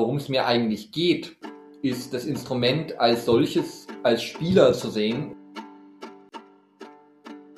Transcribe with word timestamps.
Worum 0.00 0.16
es 0.16 0.30
mir 0.30 0.46
eigentlich 0.46 0.92
geht, 0.92 1.36
ist 1.82 2.14
das 2.14 2.24
Instrument 2.24 2.98
als 2.98 3.26
solches, 3.26 3.86
als 4.02 4.22
Spieler 4.22 4.72
zu 4.72 4.88
sehen. 4.88 5.36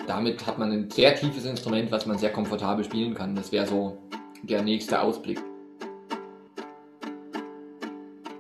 Damit 0.09 0.45
hat 0.45 0.59
man 0.59 0.73
ein 0.73 0.91
sehr 0.91 1.15
tiefes 1.15 1.45
Instrument, 1.45 1.93
was 1.93 2.05
man 2.05 2.19
sehr 2.19 2.33
komfortabel 2.33 2.85
spielen 2.85 3.15
kann. 3.15 3.37
Das 3.37 3.53
wäre 3.53 3.69
so 3.69 3.97
der 4.43 4.61
nächste 4.61 5.01
Ausblick. 5.01 5.41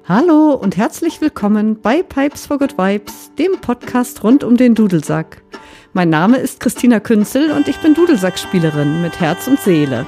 Hallo 0.09 0.55
und 0.55 0.77
herzlich 0.77 1.21
willkommen 1.21 1.81
bei 1.81 2.03
Pipes 2.03 2.47
for 2.47 2.59
Good 2.59 2.77
Vibes, 2.77 3.31
dem 3.39 3.61
Podcast 3.61 4.25
rund 4.25 4.43
um 4.43 4.57
den 4.57 4.75
Dudelsack. 4.75 5.45
Mein 5.93 6.11
Name 6.11 6.39
ist 6.39 6.59
Christina 6.59 6.99
Künzel 6.99 7.53
und 7.53 7.69
ich 7.69 7.79
bin 7.79 7.95
Dudelsackspielerin 7.95 9.01
mit 9.01 9.21
Herz 9.21 9.47
und 9.47 9.61
Seele. 9.61 10.05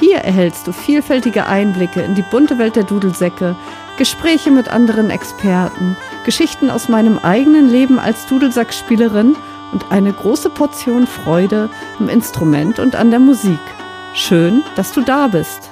Hier 0.00 0.18
erhältst 0.18 0.66
du 0.66 0.72
vielfältige 0.72 1.46
Einblicke 1.46 2.02
in 2.02 2.14
die 2.14 2.22
bunte 2.22 2.58
Welt 2.58 2.76
der 2.76 2.84
Dudelsäcke, 2.84 3.56
Gespräche 3.96 4.50
mit 4.50 4.68
anderen 4.68 5.10
Experten, 5.10 5.96
Geschichten 6.24 6.68
aus 6.68 6.88
meinem 6.88 7.18
eigenen 7.18 7.68
Leben 7.68 7.98
als 7.98 8.26
Dudelsackspielerin 8.26 9.36
und 9.72 9.90
eine 9.90 10.12
große 10.12 10.50
Portion 10.50 11.06
Freude 11.06 11.70
im 12.00 12.08
Instrument 12.08 12.78
und 12.78 12.96
an 12.96 13.10
der 13.10 13.20
Musik. 13.20 13.60
Schön, 14.14 14.62
dass 14.76 14.92
du 14.92 15.00
da 15.00 15.28
bist. 15.28 15.70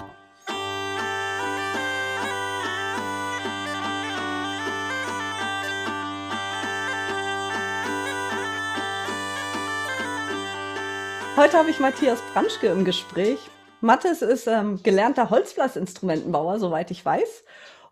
Heute 11.36 11.56
habe 11.56 11.70
ich 11.70 11.80
Matthias 11.80 12.20
Branschke 12.32 12.68
im 12.68 12.84
Gespräch. 12.84 13.50
Mathis 13.82 14.22
ist 14.22 14.46
ähm, 14.46 14.80
gelernter 14.82 15.28
Holzblasinstrumentenbauer, 15.30 16.60
soweit 16.60 16.90
ich 16.92 17.04
weiß. 17.04 17.44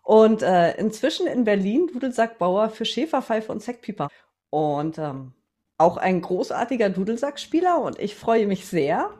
Und 0.03 0.41
äh, 0.41 0.75
inzwischen 0.77 1.27
in 1.27 1.43
Berlin 1.43 1.89
Dudelsackbauer 1.91 2.69
für 2.69 2.85
Schäferpfeife 2.85 3.51
und 3.51 3.61
Sackpieper. 3.61 4.09
Und 4.49 4.97
ähm, 4.97 5.33
auch 5.77 5.97
ein 5.97 6.21
großartiger 6.21 6.89
Dudelsackspieler. 6.89 7.81
Und 7.81 7.99
ich 7.99 8.15
freue 8.15 8.47
mich 8.47 8.65
sehr, 8.65 9.11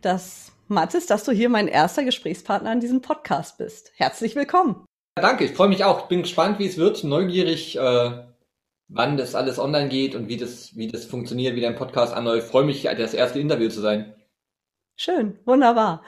dass 0.00 0.52
Mathis, 0.66 1.06
dass 1.06 1.24
du 1.24 1.32
hier 1.32 1.50
mein 1.50 1.68
erster 1.68 2.04
Gesprächspartner 2.04 2.72
in 2.72 2.80
diesem 2.80 3.02
Podcast 3.02 3.58
bist. 3.58 3.92
Herzlich 3.96 4.34
willkommen. 4.34 4.86
Danke, 5.16 5.44
ich 5.44 5.52
freue 5.52 5.68
mich 5.68 5.84
auch. 5.84 6.08
Bin 6.08 6.22
gespannt, 6.22 6.58
wie 6.58 6.66
es 6.66 6.78
wird. 6.78 7.04
Neugierig, 7.04 7.76
äh, 7.76 8.24
wann 8.88 9.16
das 9.18 9.34
alles 9.34 9.58
online 9.58 9.90
geht 9.90 10.14
und 10.14 10.28
wie 10.28 10.38
das, 10.38 10.74
wie 10.74 10.88
das 10.88 11.04
funktioniert, 11.04 11.54
wie 11.54 11.60
dein 11.60 11.76
Podcast 11.76 12.14
anläuft. 12.14 12.48
Freue 12.50 12.64
mich, 12.64 12.84
das 12.84 13.12
erste 13.12 13.40
Interview 13.40 13.68
zu 13.68 13.82
sein. 13.82 14.14
Schön, 14.96 15.38
wunderbar. 15.44 16.02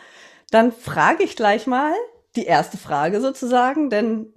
Dann 0.51 0.73
frage 0.73 1.25
ich 1.25 1.37
gleich 1.37 1.67
mal 1.67 1.93
die 2.37 2.45
erste 2.45 2.77
Frage 2.77 3.21
sozusagen, 3.21 3.91
denn 3.91 4.33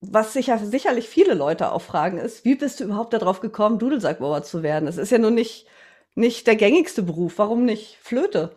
was 0.00 0.32
sicher, 0.32 0.58
sicherlich 0.58 1.08
viele 1.08 1.34
Leute 1.34 1.72
auch 1.72 1.82
fragen 1.82 2.18
ist, 2.18 2.44
wie 2.44 2.54
bist 2.54 2.80
du 2.80 2.84
überhaupt 2.84 3.12
darauf 3.12 3.40
gekommen, 3.40 3.78
Dudelsackbauer 3.78 4.42
zu 4.42 4.62
werden? 4.62 4.88
Es 4.88 4.96
ist 4.96 5.12
ja 5.12 5.18
nun 5.18 5.34
nicht, 5.34 5.66
nicht 6.14 6.46
der 6.46 6.56
gängigste 6.56 7.02
Beruf. 7.02 7.34
Warum 7.36 7.64
nicht 7.64 7.98
Flöte? 8.00 8.56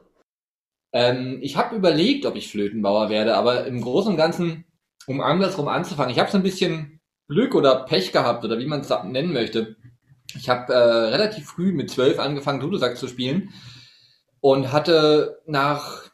Ähm, 0.93 1.39
ich 1.41 1.57
habe 1.57 1.75
überlegt, 1.75 2.25
ob 2.25 2.35
ich 2.35 2.49
Flötenbauer 2.49 3.09
werde, 3.09 3.35
aber 3.35 3.65
im 3.65 3.81
Großen 3.81 4.11
und 4.11 4.17
Ganzen, 4.17 4.65
um 5.05 5.19
andersrum 5.19 5.67
anzufangen, 5.67 6.13
ich 6.13 6.19
habe 6.19 6.31
so 6.31 6.37
ein 6.37 6.43
bisschen 6.43 7.01
Glück 7.27 7.55
oder 7.55 7.83
Pech 7.85 8.11
gehabt 8.13 8.45
oder 8.45 8.59
wie 8.59 8.67
man 8.67 8.81
es 8.81 8.89
nennen 8.89 9.33
möchte. 9.33 9.75
Ich 10.35 10.49
habe 10.49 10.73
äh, 10.73 10.77
relativ 10.77 11.45
früh 11.45 11.73
mit 11.73 11.89
zwölf 11.89 12.19
angefangen, 12.19 12.59
Dudelsack 12.59 12.97
zu 12.97 13.07
spielen 13.07 13.49
und 14.39 14.71
hatte 14.71 15.41
nach 15.45 16.12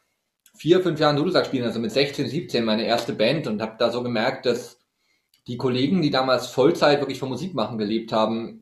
vier, 0.60 0.82
fünf 0.82 1.00
Jahren 1.00 1.16
Dudelsack 1.16 1.46
spielen, 1.46 1.64
also 1.64 1.80
mit 1.80 1.90
16, 1.90 2.28
17 2.28 2.66
meine 2.66 2.84
erste 2.84 3.14
Band 3.14 3.46
und 3.46 3.62
habe 3.62 3.76
da 3.78 3.90
so 3.90 4.02
gemerkt, 4.02 4.44
dass 4.44 4.78
die 5.46 5.56
Kollegen, 5.56 6.02
die 6.02 6.10
damals 6.10 6.48
Vollzeit 6.48 7.00
wirklich 7.00 7.18
von 7.18 7.30
Musik 7.30 7.54
machen 7.54 7.78
gelebt 7.78 8.12
haben, 8.12 8.60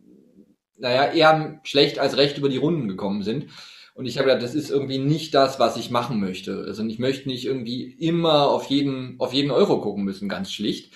naja, 0.76 1.10
eher 1.10 1.58
schlecht 1.64 1.98
als 1.98 2.16
recht 2.16 2.38
über 2.38 2.48
die 2.48 2.56
Runden 2.56 2.86
gekommen 2.86 3.25
sind. 3.25 3.47
Und 3.94 4.06
ich 4.06 4.16
habe 4.16 4.28
gedacht, 4.28 4.44
das 4.44 4.54
ist 4.54 4.70
irgendwie 4.70 4.98
nicht 4.98 5.34
das, 5.34 5.59
was 5.59 5.76
ich 5.76 5.91
machen 5.91 6.20
möchte. 6.20 6.62
Also 6.69 6.84
ich 6.84 7.00
möchte 7.00 7.28
nicht 7.28 7.44
irgendwie 7.44 7.82
immer 7.98 8.48
auf 8.48 8.66
jeden, 8.66 9.16
auf 9.19 9.32
jeden 9.32 9.50
Euro 9.50 9.80
gucken 9.80 10.04
müssen, 10.04 10.28
ganz 10.28 10.53
schlicht. 10.53 10.94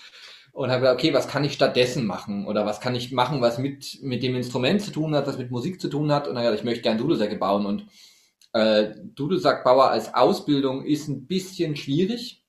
Und 0.52 0.70
habe 0.70 0.82
gedacht, 0.82 0.98
okay, 1.00 1.12
was 1.12 1.26
kann 1.26 1.42
ich 1.42 1.54
stattdessen 1.54 2.06
machen? 2.06 2.46
Oder 2.46 2.64
was 2.64 2.78
kann 2.78 2.94
ich 2.94 3.10
machen, 3.10 3.40
was 3.40 3.58
mit, 3.58 3.98
mit 4.02 4.22
dem 4.22 4.36
Instrument 4.36 4.80
zu 4.80 4.92
tun 4.92 5.16
hat, 5.16 5.26
was 5.26 5.36
mit 5.36 5.50
Musik 5.50 5.80
zu 5.80 5.88
tun 5.88 6.12
hat? 6.12 6.28
Und 6.28 6.36
dann 6.36 6.44
gedacht, 6.44 6.60
ich 6.60 6.64
möchte 6.64 6.82
gerne 6.82 7.00
Dudelsäcke 7.00 7.34
bauen. 7.34 7.66
Und 7.66 7.86
äh, 8.52 8.94
Dudelsackbauer 9.14 9.90
als 9.90 10.14
Ausbildung 10.14 10.84
ist 10.84 11.08
ein 11.08 11.26
bisschen 11.26 11.76
schwierig 11.76 12.44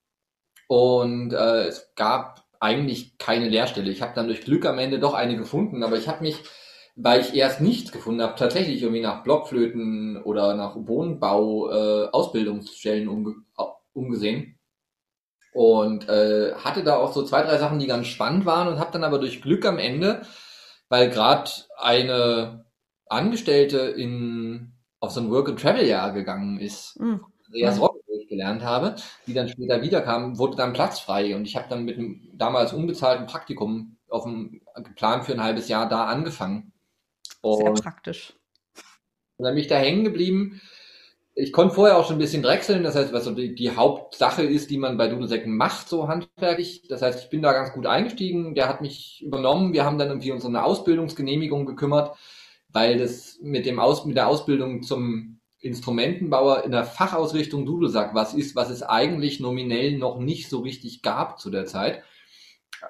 und 0.68 1.34
äh, 1.34 1.68
es 1.68 1.94
gab 1.96 2.44
eigentlich 2.60 3.18
keine 3.18 3.50
Lehrstelle. 3.50 3.92
Ich 3.92 4.02
habe 4.02 4.14
dann 4.16 4.28
durch 4.28 4.42
Glück 4.42 4.66
am 4.66 4.80
Ende 4.80 5.00
doch 5.00 5.14
eine 5.14 5.36
gefunden, 5.36 5.84
aber 5.84 5.98
ich 5.98 6.08
habe 6.08 6.24
mich, 6.24 6.38
weil 6.96 7.22
ich 7.22 7.34
erst 7.34 7.62
nichts 7.62 7.92
gefunden 7.92 8.22
habe, 8.22 8.36
tatsächlich 8.36 8.82
irgendwie 8.82 9.02
nach 9.02 9.24
Blockflöten 9.24 10.22
oder 10.24 10.56
nach 10.56 10.76
Wohnbau 10.76 11.70
äh, 11.72 12.08
Ausbildungsstellen 12.12 13.08
umge 13.08 13.36
umgesehen 13.94 14.58
und 15.54 16.10
äh, 16.10 16.54
hatte 16.56 16.84
da 16.84 16.98
auch 16.98 17.14
so 17.14 17.24
zwei, 17.24 17.44
drei 17.44 17.58
Sachen, 17.58 17.80
die 17.80 17.86
ganz 17.88 18.08
spannend 18.08 18.46
waren 18.46 18.68
und 18.68 18.80
habe 18.80 18.92
dann 18.92 19.04
aber 19.04 19.20
durch 19.20 19.42
Glück 19.42 19.66
am 19.66 19.78
Ende, 19.78 20.24
weil 20.90 21.10
gerade 21.10 21.52
eine 21.78 22.66
Angestellte 23.08 23.78
in 23.78 24.73
auf 25.04 25.12
so 25.12 25.20
ein 25.20 25.30
Work-and-Travel-Jahr 25.30 26.14
gegangen 26.14 26.60
ist, 26.60 26.98
mhm. 26.98 27.26
Andreas 27.48 27.82
Rock, 27.82 27.98
wo 28.08 28.16
ich 28.18 28.30
gelernt 28.30 28.64
habe, 28.64 28.96
die 29.28 29.34
dann 29.34 29.50
später 29.50 29.82
wiederkam, 29.82 30.38
wurde 30.38 30.56
dann 30.56 30.72
Platz 30.72 31.02
frei 31.02 31.36
und 31.36 31.46
ich 31.46 31.58
habe 31.58 31.68
dann 31.70 31.84
mit 31.84 31.98
einem 31.98 32.30
damals 32.32 32.72
unbezahlten 32.72 33.28
Praktikum 33.28 33.98
auf 34.08 34.24
dem, 34.24 34.62
geplant 34.82 35.26
für 35.26 35.34
ein 35.34 35.44
halbes 35.44 35.68
Jahr 35.68 35.90
da 35.90 36.06
angefangen. 36.06 36.72
Und 37.42 37.58
Sehr 37.58 37.74
praktisch. 37.74 38.34
Und 39.36 39.44
dann 39.44 39.56
bin 39.56 39.64
ich 39.64 39.68
da 39.68 39.76
hängen 39.76 40.06
geblieben. 40.06 40.62
Ich 41.36 41.52
konnte 41.52 41.76
vorher 41.76 41.98
auch 41.98 42.08
schon 42.08 42.16
ein 42.16 42.20
bisschen 42.20 42.44
drechseln, 42.44 42.84
das 42.84 42.96
heißt, 42.96 43.12
was 43.12 43.26
so 43.26 43.32
die, 43.32 43.56
die 43.56 43.76
Hauptsache 43.76 44.44
ist, 44.44 44.70
die 44.70 44.78
man 44.78 44.96
bei 44.96 45.10
Dudelsäcken 45.10 45.58
macht, 45.58 45.90
so 45.90 46.08
handwerklich. 46.08 46.88
Das 46.88 47.02
heißt, 47.02 47.26
ich 47.26 47.30
bin 47.30 47.42
da 47.42 47.52
ganz 47.52 47.74
gut 47.74 47.88
eingestiegen, 47.88 48.56
der 48.56 48.70
hat 48.70 48.80
mich 48.80 49.22
übernommen, 49.22 49.74
wir 49.74 49.84
haben 49.84 49.98
dann 49.98 50.08
irgendwie 50.08 50.32
uns 50.32 50.46
um 50.46 50.56
eine 50.56 50.64
Ausbildungsgenehmigung 50.64 51.66
gekümmert 51.66 52.16
weil 52.74 52.98
das 52.98 53.40
mit 53.42 53.66
dem 53.66 53.80
Aus, 53.80 54.06
mit 54.06 54.18
der 54.18 54.28
Ausbildung 54.28 54.84
zum 54.84 55.40
Instrumentenbauer 55.60 56.64
in 56.66 56.72
der 56.72 56.84
Fachausrichtung 56.84 57.66
Dudelsack 57.66 58.14
was 58.14 58.34
ist, 58.34 58.56
was 58.56 58.70
es 58.70 58.84
eigentlich 58.84 59.40
nominell 59.40 59.98
noch 59.98 60.20
nicht 60.20 60.50
so 60.50 60.60
richtig 60.60 61.02
gab 61.02 61.40
zu 61.40 61.50
der 61.50 61.66
Zeit. 61.66 62.04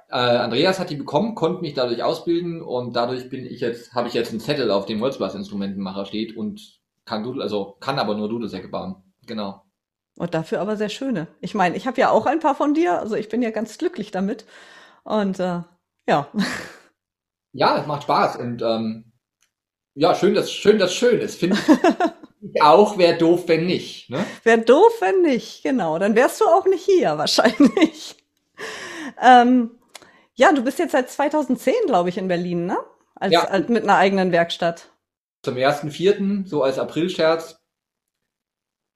Äh, 0.10 0.16
Andreas 0.16 0.80
hat 0.80 0.90
die 0.90 0.96
bekommen, 0.96 1.36
konnte 1.36 1.62
mich 1.62 1.76
dadurch 1.76 2.02
ausbilden 2.02 2.64
und 2.64 2.96
dadurch 2.96 3.30
bin 3.30 3.46
ich 3.46 3.60
jetzt, 3.60 3.94
habe 3.94 4.08
ich 4.08 4.16
jetzt 4.16 4.32
einen 4.32 4.40
Zettel, 4.40 4.72
auf 4.72 4.88
dem 4.88 5.02
Holzblasinstrumentenmacher 5.02 6.06
steht 6.06 6.36
und 6.36 6.80
kann 7.06 7.24
Dudel, 7.24 7.44
also 7.44 7.78
kann 7.80 8.00
aber 8.00 8.16
nur 8.16 8.30
Dudelsäcke 8.30 8.70
bauen. 8.70 8.96
Genau. 9.28 9.64
Und 10.16 10.34
dafür 10.34 10.62
aber 10.62 10.78
sehr 10.78 10.90
schöne. 10.90 11.28
Ich 11.42 11.54
meine, 11.54 11.76
ich 11.76 11.86
habe 11.86 12.00
ja 12.00 12.10
auch 12.10 12.26
ein 12.26 12.40
paar 12.40 12.56
von 12.56 12.74
dir, 12.74 13.00
also 13.00 13.16
ich 13.16 13.30
bin 13.30 13.42
ja 13.42 13.52
ganz 13.52 13.78
glücklich 13.78 14.10
damit. 14.10 14.46
Und 15.04 15.40
äh, 15.40 15.62
ja. 16.08 16.28
Ja, 17.52 17.78
es 17.78 17.86
macht 17.86 18.04
Spaß 18.04 18.38
und 18.38 18.64
ähm, 18.64 19.13
ja, 19.96 20.16
schön, 20.16 20.34
dass 20.34 20.52
schön, 20.52 20.80
dass 20.80 20.94
schön 20.94 21.20
ist. 21.20 21.40
Finde 21.40 21.58
ich 22.42 22.62
auch, 22.62 22.98
wäre 22.98 23.18
doof, 23.18 23.44
wenn 23.48 23.66
nicht. 23.66 24.10
Ne? 24.10 24.26
Wäre 24.44 24.62
doof, 24.62 24.92
wenn 25.00 25.22
nicht, 25.22 25.64
genau. 25.64 26.00
Dann 26.00 26.16
wärst 26.16 26.42
du 26.42 26.46
auch 26.46 26.66
nicht 26.66 26.84
hier, 26.84 27.18
wahrscheinlich. 27.18 28.16
ähm, 29.22 29.72
ja, 30.36 30.52
du 30.52 30.64
bist 30.64 30.80
jetzt 30.80 30.94
seit 30.94 31.10
2010, 31.10 31.74
glaube 31.86 32.10
ich, 32.10 32.18
in 32.18 32.28
Berlin, 32.28 32.66
ne? 32.66 32.78
Als, 33.16 33.34
ja. 33.34 33.44
als, 33.44 33.70
mit 33.70 33.84
einer 33.84 33.98
eigenen 33.98 34.32
Werkstatt. 34.32 34.90
Zum 35.44 35.58
ersten 35.58 35.92
Vierten, 35.92 36.46
so 36.48 36.64
als 36.64 36.80
Aprilscherz, 36.80 37.60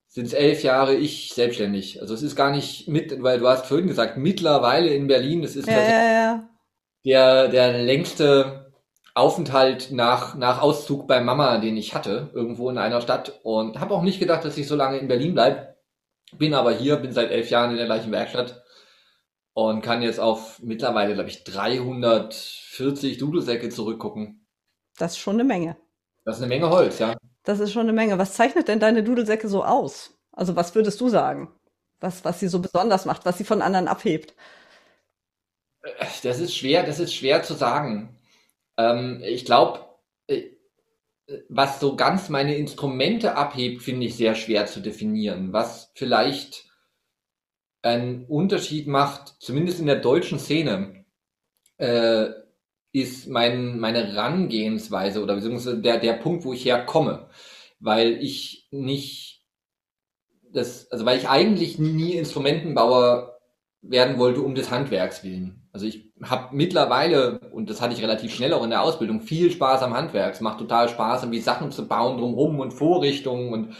sind 0.07 0.25
es 0.25 0.33
elf 0.33 0.63
Jahre 0.63 0.95
ich 0.95 1.33
selbstständig. 1.33 2.01
Also 2.01 2.15
es 2.15 2.23
ist 2.23 2.35
gar 2.35 2.49
nicht 2.49 2.87
mit, 2.87 3.21
weil 3.21 3.39
du 3.39 3.47
hast 3.47 3.67
vorhin 3.67 3.87
gesagt, 3.87 4.17
mittlerweile 4.17 4.89
in 4.89 5.07
Berlin, 5.07 5.43
das 5.43 5.55
ist 5.55 5.67
ja, 5.67 5.79
ja, 5.79 6.11
ja. 6.11 6.49
der, 7.05 7.47
der 7.49 7.83
längste 7.83 8.66
Aufenthalt 9.17 9.91
nach, 9.91 10.35
nach 10.35 10.61
Auszug 10.61 11.07
bei 11.07 11.21
Mama, 11.21 11.57
den 11.57 11.75
ich 11.75 11.95
hatte, 11.95 12.29
irgendwo 12.33 12.69
in 12.69 12.77
einer 12.77 13.01
Stadt. 13.01 13.39
Und 13.43 13.79
habe 13.79 13.93
auch 13.93 14.03
nicht 14.03 14.19
gedacht, 14.19 14.45
dass 14.45 14.57
ich 14.57 14.67
so 14.67 14.75
lange 14.75 14.99
in 14.99 15.07
Berlin 15.07 15.33
bleibe. 15.33 15.75
Bin 16.37 16.53
aber 16.53 16.71
hier, 16.71 16.97
bin 16.97 17.11
seit 17.11 17.31
elf 17.31 17.49
Jahren 17.49 17.71
in 17.71 17.77
der 17.77 17.85
gleichen 17.85 18.11
Werkstatt 18.11 18.63
und 19.53 19.81
kann 19.81 20.03
jetzt 20.03 20.19
auf 20.19 20.59
mittlerweile, 20.61 21.15
glaube 21.15 21.29
ich, 21.29 21.43
340 21.43 23.17
Dudelsäcke 23.17 23.69
zurückgucken. 23.69 24.45
Das 24.97 25.13
ist 25.13 25.17
schon 25.17 25.35
eine 25.35 25.45
Menge. 25.45 25.77
Das 26.23 26.37
ist 26.37 26.43
eine 26.43 26.49
Menge 26.49 26.69
Holz, 26.69 26.99
ja. 26.99 27.17
Das 27.43 27.59
ist 27.59 27.71
schon 27.71 27.83
eine 27.83 27.93
Menge. 27.93 28.19
Was 28.19 28.33
zeichnet 28.33 28.67
denn 28.67 28.79
deine 28.79 29.03
Dudelsäcke 29.03 29.47
so 29.47 29.63
aus? 29.63 30.19
Also 30.31 30.55
was 30.55 30.75
würdest 30.75 31.01
du 31.01 31.09
sagen? 31.09 31.51
Was, 31.99 32.23
was 32.23 32.39
sie 32.39 32.49
so 32.49 32.59
besonders 32.59 33.05
macht, 33.05 33.25
was 33.25 33.39
sie 33.39 33.45
von 33.45 33.63
anderen 33.63 33.87
abhebt? 33.87 34.35
Das 36.21 36.39
ist 36.39 36.55
schwer, 36.55 36.83
das 36.83 36.99
ist 36.99 37.15
schwer 37.15 37.41
zu 37.41 37.55
sagen. 37.55 38.16
Ähm, 38.77 39.21
ich 39.23 39.45
glaube, 39.45 39.79
äh, 40.27 40.43
was 41.49 41.79
so 41.79 41.95
ganz 41.95 42.29
meine 42.29 42.55
Instrumente 42.55 43.35
abhebt, 43.35 43.81
finde 43.81 44.05
ich 44.05 44.15
sehr 44.15 44.35
schwer 44.35 44.65
zu 44.65 44.79
definieren. 44.79 45.53
Was 45.53 45.91
vielleicht 45.95 46.65
einen 47.81 48.25
Unterschied 48.25 48.87
macht, 48.87 49.35
zumindest 49.39 49.79
in 49.79 49.87
der 49.87 49.99
deutschen 49.99 50.39
Szene, 50.39 51.05
äh, 51.77 52.29
ist 52.93 53.27
mein, 53.27 53.79
meine 53.79 54.07
Herangehensweise 54.07 55.21
oder 55.21 55.35
beziehungsweise 55.35 55.79
der, 55.79 55.99
der 55.99 56.13
Punkt, 56.13 56.45
wo 56.45 56.53
ich 56.53 56.65
herkomme. 56.65 57.29
Weil 57.79 58.23
ich 58.23 58.67
nicht 58.71 59.45
das, 60.51 60.91
also 60.91 61.05
weil 61.05 61.17
ich 61.19 61.29
eigentlich 61.29 61.77
nie 61.77 62.13
Instrumentenbauer 62.13 63.36
werden 63.81 64.17
wollte 64.17 64.41
um 64.41 64.55
des 64.55 64.71
Handwerks 64.71 65.23
willen. 65.23 65.67
Also 65.71 65.85
ich 65.85 66.11
habe 66.23 66.55
mittlerweile, 66.55 67.39
und 67.51 67.69
das 67.69 67.81
hatte 67.81 67.93
ich 67.93 68.01
relativ 68.01 68.33
schnell 68.33 68.53
auch 68.53 68.63
in 68.63 68.71
der 68.71 68.81
Ausbildung, 68.81 69.21
viel 69.21 69.51
Spaß 69.51 69.83
am 69.83 69.93
Handwerk. 69.93 70.33
Es 70.33 70.41
macht 70.41 70.59
total 70.59 70.89
Spaß, 70.89 71.23
irgendwie 71.23 71.41
Sachen 71.41 71.71
zu 71.71 71.87
bauen 71.87 72.17
drumherum 72.17 72.59
und 72.59 72.71
Vorrichtungen 72.71 73.53
und 73.53 73.75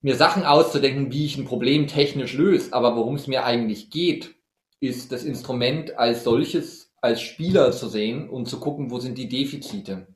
mir 0.00 0.14
Sachen 0.14 0.44
auszudenken, 0.44 1.12
wie 1.12 1.26
ich 1.26 1.36
ein 1.36 1.46
Problem 1.46 1.88
technisch 1.88 2.34
löse. 2.34 2.72
Aber 2.72 2.96
worum 2.96 3.16
es 3.16 3.26
mir 3.26 3.44
eigentlich 3.44 3.90
geht, 3.90 4.36
ist 4.80 5.10
das 5.10 5.24
Instrument 5.24 5.98
als 5.98 6.22
solches, 6.22 6.94
als 7.00 7.20
Spieler 7.20 7.72
zu 7.72 7.88
sehen 7.88 8.28
und 8.28 8.46
zu 8.46 8.60
gucken, 8.60 8.90
wo 8.90 8.98
sind 9.00 9.18
die 9.18 9.28
Defizite. 9.28 10.06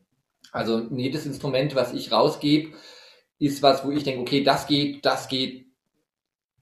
Also 0.53 0.89
jedes 0.91 1.27
Instrument, 1.27 1.75
was 1.75 1.93
ich 1.93 2.13
rausgebe, 2.13 2.73
ist 3.39 3.63
was, 3.63 3.85
wo 3.85 3.91
ich 3.91 4.05
denke, 4.05 4.21
okay, 4.21 4.45
das 4.45 4.67
geht, 4.67 5.05
das 5.05 5.29
geht, 5.29 5.67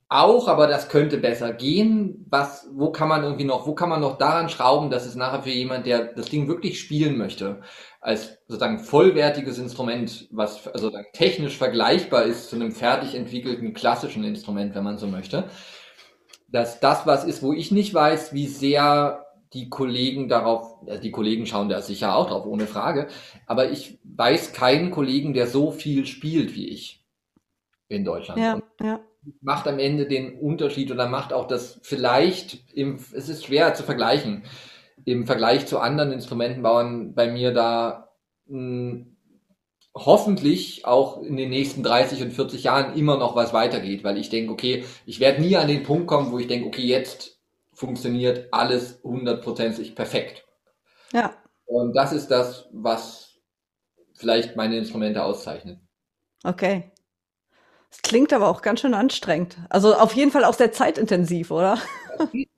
auch, 0.09 0.49
aber 0.49 0.67
das 0.67 0.89
könnte 0.89 1.19
besser 1.19 1.53
gehen. 1.53 2.27
Was, 2.31 2.69
wo 2.73 2.91
kann 2.91 3.09
man 3.09 3.23
irgendwie 3.23 3.45
noch, 3.45 3.67
wo 3.67 3.75
kann 3.75 3.91
man 3.91 4.01
noch 4.01 4.17
daran 4.17 4.49
schrauben, 4.49 4.91
dass 4.91 5.07
es 5.07 5.17
nachher 5.17 5.43
für 5.43 5.51
jemand, 5.51 5.87
der 5.87 6.15
das 6.15 6.31
Ding 6.31 6.49
wirklich 6.49 6.81
spielen 6.81 7.19
möchte, 7.19 7.61
als 8.01 8.39
sozusagen 8.47 8.79
vollwertiges 8.79 9.59
Instrument, 9.59 10.29
was 10.31 10.67
also 10.69 10.91
technisch 11.13 11.59
vergleichbar 11.59 12.23
ist 12.25 12.49
zu 12.49 12.57
einem 12.57 12.73
fertig 12.73 13.15
entwickelten 13.15 13.75
klassischen 13.75 14.25
Instrument, 14.25 14.75
wenn 14.75 14.85
man 14.85 14.99
so 14.99 15.07
möchte, 15.07 15.45
dass 16.51 16.81
das 16.81 17.07
was 17.07 17.25
ist, 17.25 17.43
wo 17.43 17.53
ich 17.53 17.71
nicht 17.71 17.93
weiß, 17.93 18.33
wie 18.33 18.47
sehr 18.47 19.27
die 19.53 19.69
Kollegen 19.69 20.29
darauf, 20.29 20.79
also 20.87 21.03
die 21.03 21.11
Kollegen 21.11 21.47
schauen 21.47 21.69
da 21.69 21.83
sicher 21.83 22.17
auch 22.17 22.29
drauf, 22.29 22.47
ohne 22.47 22.67
Frage, 22.67 23.09
aber 23.47 23.71
ich 23.71 23.99
weiß 24.05 24.53
keinen 24.53 24.91
Kollegen, 24.91 25.35
der 25.35 25.47
so 25.47 25.71
viel 25.71 26.07
spielt 26.07 26.55
wie 26.55 26.69
ich 26.69 27.05
in 27.89 28.05
Deutschland. 28.05 28.41
Ja, 28.41 28.63
ja 28.83 29.01
macht 29.41 29.67
am 29.67 29.79
Ende 29.79 30.07
den 30.07 30.39
Unterschied 30.39 30.91
oder 30.91 31.09
macht 31.09 31.33
auch 31.33 31.47
das 31.47 31.79
vielleicht, 31.83 32.73
im, 32.75 32.97
es 33.13 33.29
ist 33.29 33.45
schwer 33.45 33.75
zu 33.75 33.83
vergleichen, 33.83 34.45
im 35.05 35.27
Vergleich 35.27 35.67
zu 35.67 35.79
anderen 35.79 36.13
Instrumentenbauern 36.13 37.15
bei 37.15 37.31
mir 37.31 37.53
da 37.53 38.11
mh, 38.47 38.91
hm, 38.91 39.17
hoffentlich 39.95 40.85
auch 40.85 41.23
in 41.23 41.37
den 41.37 41.51
nächsten 41.51 41.83
30 41.83 42.23
und 42.23 42.33
40 42.33 42.65
Jahren 42.65 42.97
immer 42.97 43.17
noch 43.17 43.35
was 43.35 43.53
weitergeht, 43.53 44.05
weil 44.05 44.19
ich 44.19 44.29
denke, 44.29 44.53
okay, 44.53 44.85
ich 45.07 45.21
werde 45.21 45.41
nie 45.41 45.57
an 45.57 45.69
den 45.69 45.83
Punkt 45.83 46.07
kommen, 46.07 46.31
wo 46.31 46.39
ich 46.39 46.47
denke, 46.47 46.69
okay, 46.69 46.83
jetzt 46.83 47.41
funktioniert 47.73 48.49
alles 48.53 49.01
hundertprozentig 49.03 49.95
perfekt. 49.95 50.45
Ja. 51.13 51.35
Und 51.65 51.95
das 51.95 52.13
ist 52.13 52.29
das, 52.29 52.69
was 52.73 53.39
vielleicht 54.15 54.57
meine 54.57 54.77
Instrumente 54.77 55.23
auszeichnet. 55.23 55.79
Okay. 56.45 56.91
Es 57.91 58.03
klingt 58.03 58.33
aber 58.33 58.49
auch 58.49 58.63
ganz 58.63 58.81
schön 58.81 58.95
anstrengend. 58.95 59.57
Also 59.71 59.95
auf 59.95 60.13
jeden 60.15 60.31
Fall 60.31 60.45
auch 60.45 60.55
sehr 60.55 60.73
zeitintensiv, 60.73 61.51
oder? 61.51 61.79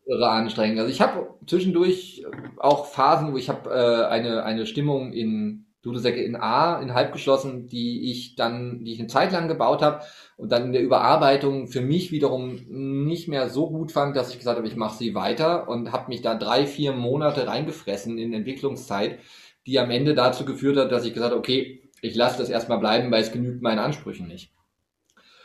Irre 0.07 0.29
anstrengend. 0.29 0.81
Also 0.81 0.91
ich 0.91 1.01
habe 1.01 1.35
zwischendurch 1.47 2.25
auch 2.59 2.87
Phasen, 2.87 3.33
wo 3.33 3.37
ich 3.37 3.49
habe 3.49 3.71
äh, 3.71 4.07
eine, 4.07 4.43
eine 4.43 4.67
Stimmung 4.67 5.13
in 5.13 5.67
Dudelsäcke 5.83 6.23
in 6.23 6.37
A, 6.37 6.81
in 6.83 6.93
halb 6.93 7.13
geschlossen, 7.13 7.67
die 7.69 8.11
ich 8.11 8.35
dann, 8.35 8.85
die 8.85 8.93
ich 8.93 8.99
eine 8.99 9.09
Zeit 9.09 9.33
lang 9.33 9.49
gebaut 9.49 9.81
habe 9.81 10.03
und 10.37 10.53
dann 10.53 10.67
in 10.67 10.73
der 10.73 10.83
Überarbeitung 10.83 11.69
für 11.69 11.81
mich 11.81 12.13
wiederum 12.13 12.59
nicht 12.69 13.29
mehr 13.29 13.49
so 13.49 13.71
gut 13.71 13.93
fand, 13.93 14.15
dass 14.15 14.31
ich 14.31 14.39
gesagt 14.39 14.59
habe, 14.59 14.69
ich 14.69 14.77
mache 14.77 14.99
sie 14.99 15.15
weiter 15.15 15.69
und 15.69 15.93
habe 15.93 16.09
mich 16.09 16.21
da 16.21 16.35
drei, 16.35 16.67
vier 16.67 16.93
Monate 16.93 17.47
reingefressen 17.47 18.19
in 18.19 18.35
Entwicklungszeit, 18.35 19.21
die 19.67 19.79
am 19.79 19.91
Ende 19.91 20.15
dazu 20.15 20.45
geführt 20.45 20.77
hat, 20.77 20.93
dass 20.93 21.07
ich 21.07 21.15
gesagt 21.15 21.31
habe, 21.31 21.41
okay, 21.41 21.83
ich 22.03 22.15
lasse 22.15 22.39
das 22.39 22.51
erstmal 22.51 22.79
bleiben, 22.79 23.11
weil 23.11 23.23
es 23.23 23.33
genügt 23.33 23.63
meinen 23.63 23.79
Ansprüchen 23.79 24.27
nicht. 24.27 24.53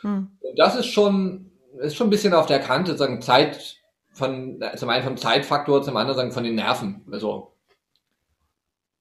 Hm. 0.06 0.28
Das 0.56 0.76
ist 0.76 0.86
schon, 0.86 1.50
ist 1.80 1.96
schon 1.96 2.06
ein 2.06 2.10
bisschen 2.10 2.32
auf 2.32 2.46
der 2.46 2.60
Kante, 2.60 2.96
sagen 2.96 3.20
Zeit 3.20 3.76
von, 4.12 4.62
zum 4.76 4.88
einen 4.88 5.04
vom 5.04 5.16
Zeitfaktor, 5.16 5.82
zum 5.82 5.96
anderen 5.96 6.16
sagen 6.16 6.32
von 6.32 6.44
den 6.44 6.54
Nerven. 6.54 7.04
Also, 7.10 7.56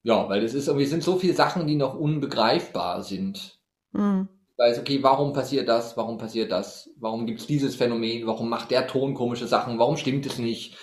ja, 0.02 0.28
weil 0.28 0.44
es 0.44 0.56
ist 0.56 0.68
irgendwie, 0.68 0.88
sind 0.88 1.04
so 1.04 1.18
viele 1.18 1.34
Sachen, 1.34 1.68
die 1.68 1.76
noch 1.76 1.94
unbegreifbar 1.94 3.04
sind. 3.04 3.60
Hm. 3.94 4.28
Weiß, 4.58 4.80
okay, 4.80 5.04
warum 5.04 5.34
passiert 5.34 5.70
das? 5.70 5.96
Warum 5.96 6.18
passiert 6.18 6.52
das? 6.52 6.90
Warum 6.98 7.28
gibt 7.28 7.42
es 7.42 7.48
dieses 7.48 7.76
Phänomen? 7.76 8.26
Warum 8.26 8.50
macht 8.50 8.72
der 8.72 8.88
Ton 8.88 9.14
komische 9.14 9.48
Sachen? 9.48 9.78
Warum 9.78 9.98
stimmt 9.98 10.26
es 10.26 10.40
nicht? 10.40 10.78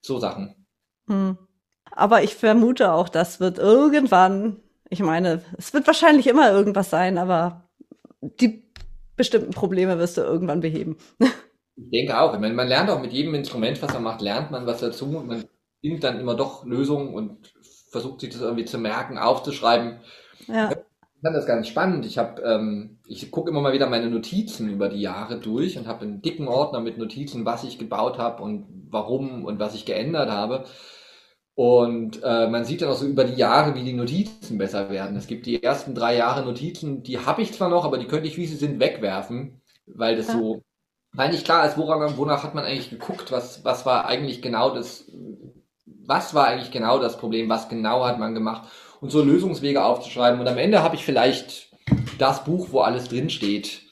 So 0.00 0.18
Sachen. 0.18 0.66
Hm. 1.06 1.38
Aber 1.92 2.22
ich 2.24 2.34
vermute 2.34 2.92
auch, 2.92 3.08
das 3.08 3.38
wird 3.38 3.58
irgendwann, 3.58 4.56
ich 4.88 5.00
meine, 5.00 5.44
es 5.58 5.72
wird 5.74 5.86
wahrscheinlich 5.86 6.26
immer 6.26 6.50
irgendwas 6.50 6.90
sein, 6.90 7.18
aber 7.18 7.68
die 8.20 8.69
bestimmten 9.20 9.50
Probleme 9.52 9.98
wirst 9.98 10.16
du 10.16 10.22
irgendwann 10.22 10.60
beheben. 10.60 10.96
Ich 11.76 11.90
denke 11.90 12.18
auch. 12.18 12.32
Ich 12.32 12.40
meine, 12.40 12.54
man 12.54 12.68
lernt 12.68 12.88
auch 12.88 13.02
mit 13.02 13.12
jedem 13.12 13.34
Instrument, 13.34 13.80
was 13.82 13.92
man 13.92 14.02
macht, 14.02 14.22
lernt 14.22 14.50
man 14.50 14.66
was 14.66 14.80
dazu. 14.80 15.06
Man 15.06 15.44
findet 15.82 16.04
dann 16.04 16.18
immer 16.18 16.34
doch 16.34 16.64
Lösungen 16.64 17.12
und 17.12 17.52
versucht 17.90 18.20
sich 18.20 18.30
das 18.30 18.40
irgendwie 18.40 18.64
zu 18.64 18.78
merken, 18.78 19.18
aufzuschreiben. 19.18 20.00
Ja. 20.46 20.70
Ich 20.70 21.22
fand 21.22 21.36
das 21.36 21.46
ganz 21.46 21.68
spannend. 21.68 22.06
Ich 22.06 22.16
habe, 22.16 22.40
ähm, 22.42 22.98
ich 23.06 23.30
gucke 23.30 23.50
immer 23.50 23.60
mal 23.60 23.74
wieder 23.74 23.90
meine 23.90 24.08
Notizen 24.08 24.70
über 24.70 24.88
die 24.88 25.02
Jahre 25.02 25.38
durch 25.38 25.76
und 25.76 25.86
habe 25.86 26.02
einen 26.02 26.22
dicken 26.22 26.48
Ordner 26.48 26.80
mit 26.80 26.96
Notizen, 26.96 27.44
was 27.44 27.64
ich 27.64 27.78
gebaut 27.78 28.16
habe 28.16 28.42
und 28.42 28.86
warum 28.90 29.44
und 29.44 29.58
was 29.58 29.74
ich 29.74 29.84
geändert 29.84 30.30
habe. 30.30 30.64
Und 31.60 32.22
äh, 32.22 32.48
man 32.48 32.64
sieht 32.64 32.80
dann 32.80 32.88
auch 32.88 32.96
so 32.96 33.04
über 33.04 33.24
die 33.24 33.34
Jahre, 33.34 33.74
wie 33.74 33.84
die 33.84 33.92
Notizen 33.92 34.56
besser 34.56 34.88
werden. 34.88 35.14
Es 35.18 35.26
gibt 35.26 35.44
die 35.44 35.62
ersten 35.62 35.94
drei 35.94 36.16
Jahre 36.16 36.42
Notizen, 36.42 37.02
die 37.02 37.18
habe 37.18 37.42
ich 37.42 37.52
zwar 37.52 37.68
noch, 37.68 37.84
aber 37.84 37.98
die 37.98 38.06
könnte 38.06 38.28
ich, 38.28 38.38
wie 38.38 38.46
sie 38.46 38.56
sind, 38.56 38.80
wegwerfen, 38.80 39.60
weil 39.84 40.16
das 40.16 40.28
ja. 40.28 40.38
so, 40.38 40.62
weil 41.12 41.30
nicht 41.30 41.44
klar 41.44 41.68
ist, 41.68 41.76
woran, 41.76 42.16
wonach 42.16 42.44
hat 42.44 42.54
man 42.54 42.64
eigentlich 42.64 42.88
geguckt, 42.88 43.30
was, 43.30 43.62
was 43.62 43.84
war 43.84 44.06
eigentlich 44.06 44.40
genau 44.40 44.74
das, 44.74 45.04
was 45.84 46.32
war 46.32 46.46
eigentlich 46.46 46.70
genau 46.70 46.98
das 46.98 47.18
Problem, 47.18 47.50
was 47.50 47.68
genau 47.68 48.06
hat 48.06 48.18
man 48.18 48.32
gemacht 48.32 48.66
und 49.02 49.12
so 49.12 49.22
Lösungswege 49.22 49.84
aufzuschreiben. 49.84 50.40
Und 50.40 50.48
am 50.48 50.56
Ende 50.56 50.82
habe 50.82 50.96
ich 50.96 51.04
vielleicht 51.04 51.76
das 52.16 52.42
Buch, 52.42 52.68
wo 52.70 52.80
alles 52.80 53.10
drinsteht, 53.10 53.82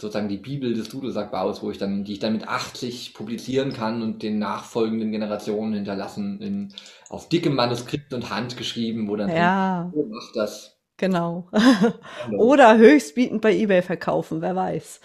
sozusagen 0.00 0.28
die 0.28 0.36
Bibel 0.36 0.74
des 0.74 0.88
Dudelsackbaus, 0.88 1.62
wo 1.62 1.70
ich 1.70 1.78
dann, 1.78 2.04
die 2.04 2.12
ich 2.12 2.18
dann 2.18 2.32
mit 2.32 2.46
80 2.46 3.14
publizieren 3.14 3.72
kann 3.72 4.02
und 4.02 4.22
den 4.22 4.38
nachfolgenden 4.38 5.10
Generationen 5.10 5.74
hinterlassen 5.74 6.40
in, 6.40 6.74
auf 7.08 7.28
dickem 7.28 7.54
Manuskript 7.54 8.12
und 8.12 8.30
Hand 8.30 8.56
geschrieben, 8.56 9.08
wo 9.08 9.16
dann 9.16 9.30
ja. 9.30 9.90
Drin, 9.92 10.10
macht 10.10 10.36
das. 10.36 10.78
Genau. 10.96 11.48
Oder 12.38 12.76
höchstbietend 12.76 13.40
bei 13.40 13.54
eBay 13.54 13.82
verkaufen, 13.82 14.42
wer 14.42 14.54
weiß. 14.54 15.00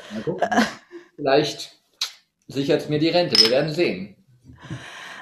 Vielleicht 1.15 1.79
sichert 2.47 2.81
es 2.81 2.89
mir 2.89 2.99
die 2.99 3.09
Rente, 3.09 3.39
wir 3.39 3.51
werden 3.51 3.71
sehen. 3.71 4.15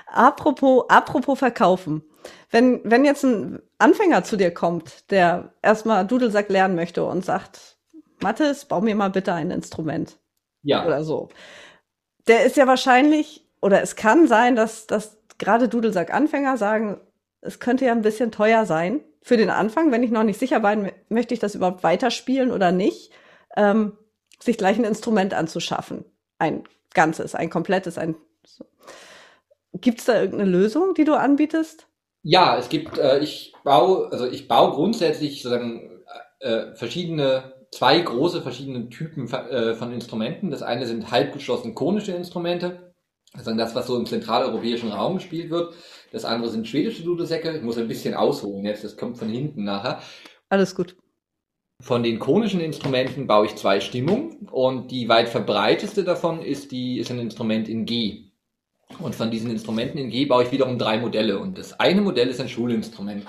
Apropos, 0.08 0.86
apropos 0.90 1.40
verkaufen. 1.40 2.04
Wenn, 2.50 2.82
wenn 2.84 3.06
jetzt 3.06 3.24
ein 3.24 3.62
Anfänger 3.78 4.24
zu 4.24 4.36
dir 4.36 4.54
kommt, 4.54 5.10
der 5.10 5.54
erstmal 5.62 6.06
Dudelsack 6.06 6.50
lernen 6.50 6.76
möchte 6.76 7.06
und 7.06 7.24
sagt, 7.24 7.78
Mathis, 8.22 8.66
bau 8.66 8.82
mir 8.82 8.96
mal 8.96 9.10
bitte 9.10 9.34
ein 9.34 9.52
Instrument. 9.52 10.18
Ja. 10.64 10.86
Oder 10.86 11.04
so. 11.04 11.30
Der 12.28 12.46
ist 12.46 12.58
ja 12.58 12.68
wahrscheinlich, 12.68 13.50
oder 13.62 13.82
es 13.82 13.96
kann 13.96 14.28
sein, 14.28 14.56
dass, 14.56 14.86
dass 14.86 15.21
gerade 15.42 15.68
Dudelsack-Anfänger 15.68 16.56
sagen, 16.56 17.02
es 17.42 17.60
könnte 17.60 17.86
ja 17.86 17.92
ein 17.92 18.04
bisschen 18.04 18.32
teuer 18.32 18.66
sein 18.66 19.02
für 19.22 19.38
den 19.38 19.50
Anfang, 19.50 19.92
wenn 19.92 20.04
ich 20.04 20.12
noch 20.12 20.24
nicht 20.24 20.40
sicher 20.40 20.60
bin, 20.60 20.92
möchte 21.10 21.34
ich 21.34 21.40
das 21.40 21.56
überhaupt 21.56 21.84
weiterspielen 21.84 22.52
oder 22.52 22.72
nicht, 22.72 23.12
ähm, 23.56 23.98
sich 24.40 24.58
gleich 24.58 24.78
ein 24.78 24.84
Instrument 24.84 25.34
anzuschaffen. 25.34 26.06
Ein 26.40 26.64
ganzes, 26.94 27.36
ein 27.36 27.50
komplettes, 27.50 27.98
ein. 27.98 28.16
So. 28.46 28.66
Gibt 29.74 30.00
es 30.00 30.06
da 30.06 30.20
irgendeine 30.20 30.50
Lösung, 30.50 30.94
die 30.96 31.04
du 31.04 31.14
anbietest? 31.14 31.88
Ja, 32.24 32.58
es 32.58 32.70
gibt, 32.70 32.98
äh, 32.98 33.20
ich 33.20 33.54
baue, 33.64 34.12
also 34.12 34.28
ich 34.28 34.48
baue 34.48 34.72
grundsätzlich 34.74 35.44
sozusagen 35.44 36.04
äh, 36.40 36.74
verschiedene 36.76 37.54
zwei 37.72 38.00
große 38.00 38.42
verschiedene 38.42 38.90
Typen 38.90 39.32
äh, 39.32 39.76
von 39.76 39.94
Instrumenten. 39.94 40.52
Das 40.52 40.62
eine 40.64 40.88
sind 40.88 41.12
halbgeschlossen 41.12 41.76
konische 41.76 42.12
Instrumente, 42.12 42.91
also 43.34 43.54
das, 43.56 43.76
was 43.76 43.88
so 43.88 43.98
im 43.98 44.06
zentraleuropäischen 44.06 44.92
Raum 44.92 45.16
gespielt 45.16 45.50
wird. 45.50 45.74
Das 46.12 46.26
andere 46.26 46.50
sind 46.50 46.68
schwedische 46.68 47.04
Dudelsäcke. 47.04 47.56
Ich 47.56 47.62
muss 47.62 47.78
ein 47.78 47.88
bisschen 47.88 48.14
ausholen 48.14 48.66
jetzt, 48.66 48.84
das 48.84 48.98
kommt 48.98 49.18
von 49.18 49.30
hinten 49.30 49.64
nachher. 49.64 50.02
Alles 50.50 50.76
gut. 50.76 50.96
Von 51.82 52.04
den 52.04 52.20
konischen 52.20 52.60
Instrumenten 52.60 53.26
baue 53.26 53.48
ich 53.48 53.56
zwei 53.56 53.80
Stimmungen 53.80 54.48
und 54.52 54.92
die 54.92 55.10
weit 55.10 55.30
verbreiteste 55.30 56.04
davon 56.04 56.42
ist, 56.42 56.72
die, 56.72 57.00
ist 57.00 57.10
ein 57.10 57.20
Instrument 57.20 57.68
in 57.68 57.86
G. 57.86 58.32
Und 59.00 59.16
von 59.16 59.32
diesen 59.32 59.50
Instrumenten 59.50 59.98
in 59.98 60.10
G 60.10 60.26
baue 60.26 60.44
ich 60.44 60.52
wiederum 60.52 60.78
drei 60.78 61.00
Modelle. 61.00 61.40
Und 61.40 61.58
das 61.58 61.80
eine 61.80 62.02
Modell 62.02 62.28
ist 62.28 62.40
ein 62.40 62.50
Schulinstrument. 62.50 63.26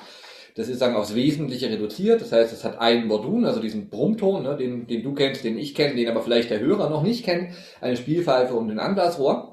Das 0.55 0.69
ist 0.69 0.81
sagen 0.81 0.97
aufs 0.97 1.15
Wesentliche 1.15 1.71
reduziert. 1.71 2.21
Das 2.21 2.33
heißt, 2.33 2.53
es 2.53 2.65
hat 2.65 2.79
einen 2.79 3.09
Bordun, 3.09 3.47
also 3.47 3.61
diesen 3.61 3.89
Brummton, 3.89 4.43
ne, 4.43 4.57
den, 4.57 4.87
den 4.87 5.03
du 5.03 5.15
kennst, 5.15 5.45
den 5.45 5.57
ich 5.57 5.75
kenne, 5.75 5.95
den 5.95 6.09
aber 6.09 6.21
vielleicht 6.21 6.51
der 6.51 6.61
Hörer 6.61 6.91
noch 6.91 7.03
nicht 7.03 7.25
kennt, 7.25 7.55
eine 7.81 7.97
Spielpfeife 7.97 8.55
und 8.55 8.71
ein 8.71 8.79
Anblasrohr. 8.79 9.52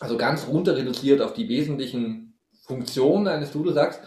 Also 0.00 0.16
ganz 0.16 0.46
runter 0.48 0.76
reduziert 0.76 1.20
auf 1.22 1.32
die 1.32 1.48
wesentlichen 1.48 2.38
Funktionen 2.66 3.28
eines 3.28 3.52
Dudelsacks. 3.52 4.00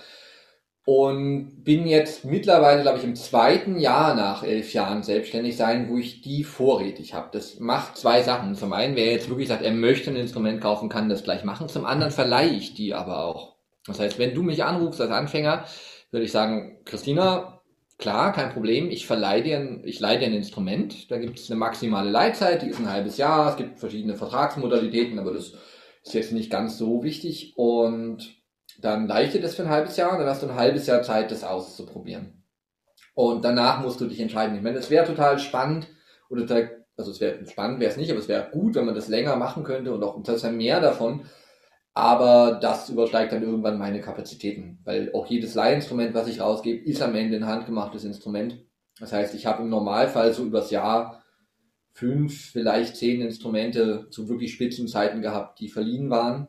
Und 0.86 1.64
bin 1.64 1.86
jetzt 1.86 2.26
mittlerweile, 2.26 2.82
glaube 2.82 2.98
ich, 2.98 3.04
im 3.04 3.16
zweiten 3.16 3.78
Jahr 3.78 4.16
nach 4.16 4.42
elf 4.42 4.74
Jahren 4.74 5.04
selbstständig 5.04 5.56
sein, 5.56 5.88
wo 5.88 5.98
ich 5.98 6.22
die 6.22 6.44
vorrätig 6.44 7.14
habe. 7.14 7.30
Das 7.32 7.60
macht 7.60 7.96
zwei 7.96 8.24
Sachen. 8.24 8.56
Zum 8.56 8.74
einen, 8.74 8.96
wer 8.96 9.12
jetzt 9.12 9.30
wirklich 9.30 9.50
sagt, 9.50 9.62
er 9.62 9.72
möchte 9.72 10.10
ein 10.10 10.16
Instrument 10.16 10.62
kaufen, 10.62 10.90
kann 10.90 11.08
das 11.08 11.24
gleich 11.24 11.44
machen. 11.44 11.70
Zum 11.70 11.86
anderen 11.86 12.12
verleihe 12.12 12.50
ich 12.50 12.74
die 12.74 12.96
aber 12.96 13.24
auch. 13.24 13.56
Das 13.86 14.00
heißt, 14.00 14.18
wenn 14.18 14.34
du 14.34 14.42
mich 14.42 14.64
anrufst 14.64 15.00
als 15.00 15.12
Anfänger, 15.12 15.66
würde 16.10 16.26
ich 16.26 16.32
sagen, 16.32 16.80
Christina, 16.86 17.62
klar, 18.00 18.34
kein 18.34 18.52
Problem, 18.52 18.90
ich 18.90 19.06
verleihe 19.06 19.44
dir, 19.44 19.58
ein, 19.58 19.82
ich 19.84 20.00
leihe 20.00 20.18
dir 20.18 20.26
ein 20.26 20.34
Instrument. 20.34 21.12
Da 21.12 21.20
gibt 21.20 21.38
es 21.38 21.52
eine 21.52 21.60
maximale 21.60 22.10
Leitzeit, 22.10 22.64
die 22.64 22.70
ist 22.70 22.80
ein 22.80 22.92
halbes 22.92 23.18
Jahr. 23.18 23.52
Es 23.52 23.58
gibt 23.58 23.78
verschiedene 23.80 24.16
Vertragsmodalitäten, 24.16 25.20
aber 25.20 25.34
das 25.34 25.54
ist 26.10 26.14
jetzt 26.16 26.32
nicht 26.32 26.52
ganz 26.52 26.78
so 26.78 27.04
wichtig. 27.04 27.54
Und 27.56 28.36
dann 28.82 29.08
leichte 29.08 29.40
das 29.40 29.56
für 29.56 29.64
ein 29.64 29.70
halbes 29.70 29.98
Jahr 29.98 30.18
dann 30.18 30.28
hast 30.28 30.44
du 30.44 30.48
ein 30.48 30.56
halbes 30.56 30.88
Jahr 30.88 31.02
Zeit, 31.02 31.32
das 31.32 31.44
auszuprobieren. 31.44 32.44
Und 33.14 33.44
danach 33.44 33.82
musst 33.82 34.00
du 34.00 34.08
dich 34.08 34.20
entscheiden. 34.20 34.56
Ich 34.56 34.62
meine, 34.62 34.78
es 34.78 34.90
wäre 34.90 35.06
total 35.06 35.40
spannend 35.40 35.88
oder 36.30 36.46
also 36.96 37.12
es 37.12 37.22
wäre 37.22 37.46
spannend 37.48 37.80
wäre 37.80 37.92
es 37.92 37.98
nicht, 37.98 38.12
aber 38.12 38.20
es 38.20 38.28
wäre 38.28 38.50
gut, 38.52 38.76
wenn 38.76 38.86
man 38.86 38.96
das 38.96 39.08
länger 39.08 39.36
machen 39.36 39.64
könnte 39.64 39.94
und 39.94 40.04
auch 40.04 40.22
das 40.24 40.44
mehr 40.44 40.82
davon. 40.82 41.26
Aber 41.94 42.60
das 42.62 42.90
übersteigt 42.90 43.34
dann 43.34 43.44
irgendwann 43.44 43.78
meine 43.78 44.00
Kapazitäten, 44.00 44.80
weil 44.86 45.12
auch 45.14 45.28
jedes 45.28 45.56
Leihinstrument, 45.56 46.14
was 46.14 46.28
ich 46.28 46.40
rausgebe, 46.40 46.84
ist 46.86 47.02
am 47.02 47.16
Ende 47.16 47.38
ein 47.38 47.48
handgemachtes 47.48 48.04
Instrument. 48.04 48.58
Das 49.00 49.12
heißt, 49.12 49.34
ich 49.34 49.46
habe 49.46 49.64
im 49.64 49.70
Normalfall 49.70 50.34
so 50.34 50.44
übers 50.44 50.72
Jahr 50.72 51.19
fünf, 51.94 52.52
vielleicht 52.52 52.96
zehn 52.96 53.22
Instrumente 53.22 54.08
zu 54.10 54.30
wirklich 54.30 54.54
Spitzenzeiten 54.54 55.22
gehabt, 55.22 55.60
die 55.60 55.70
verliehen 55.70 56.10
waren. 56.10 56.48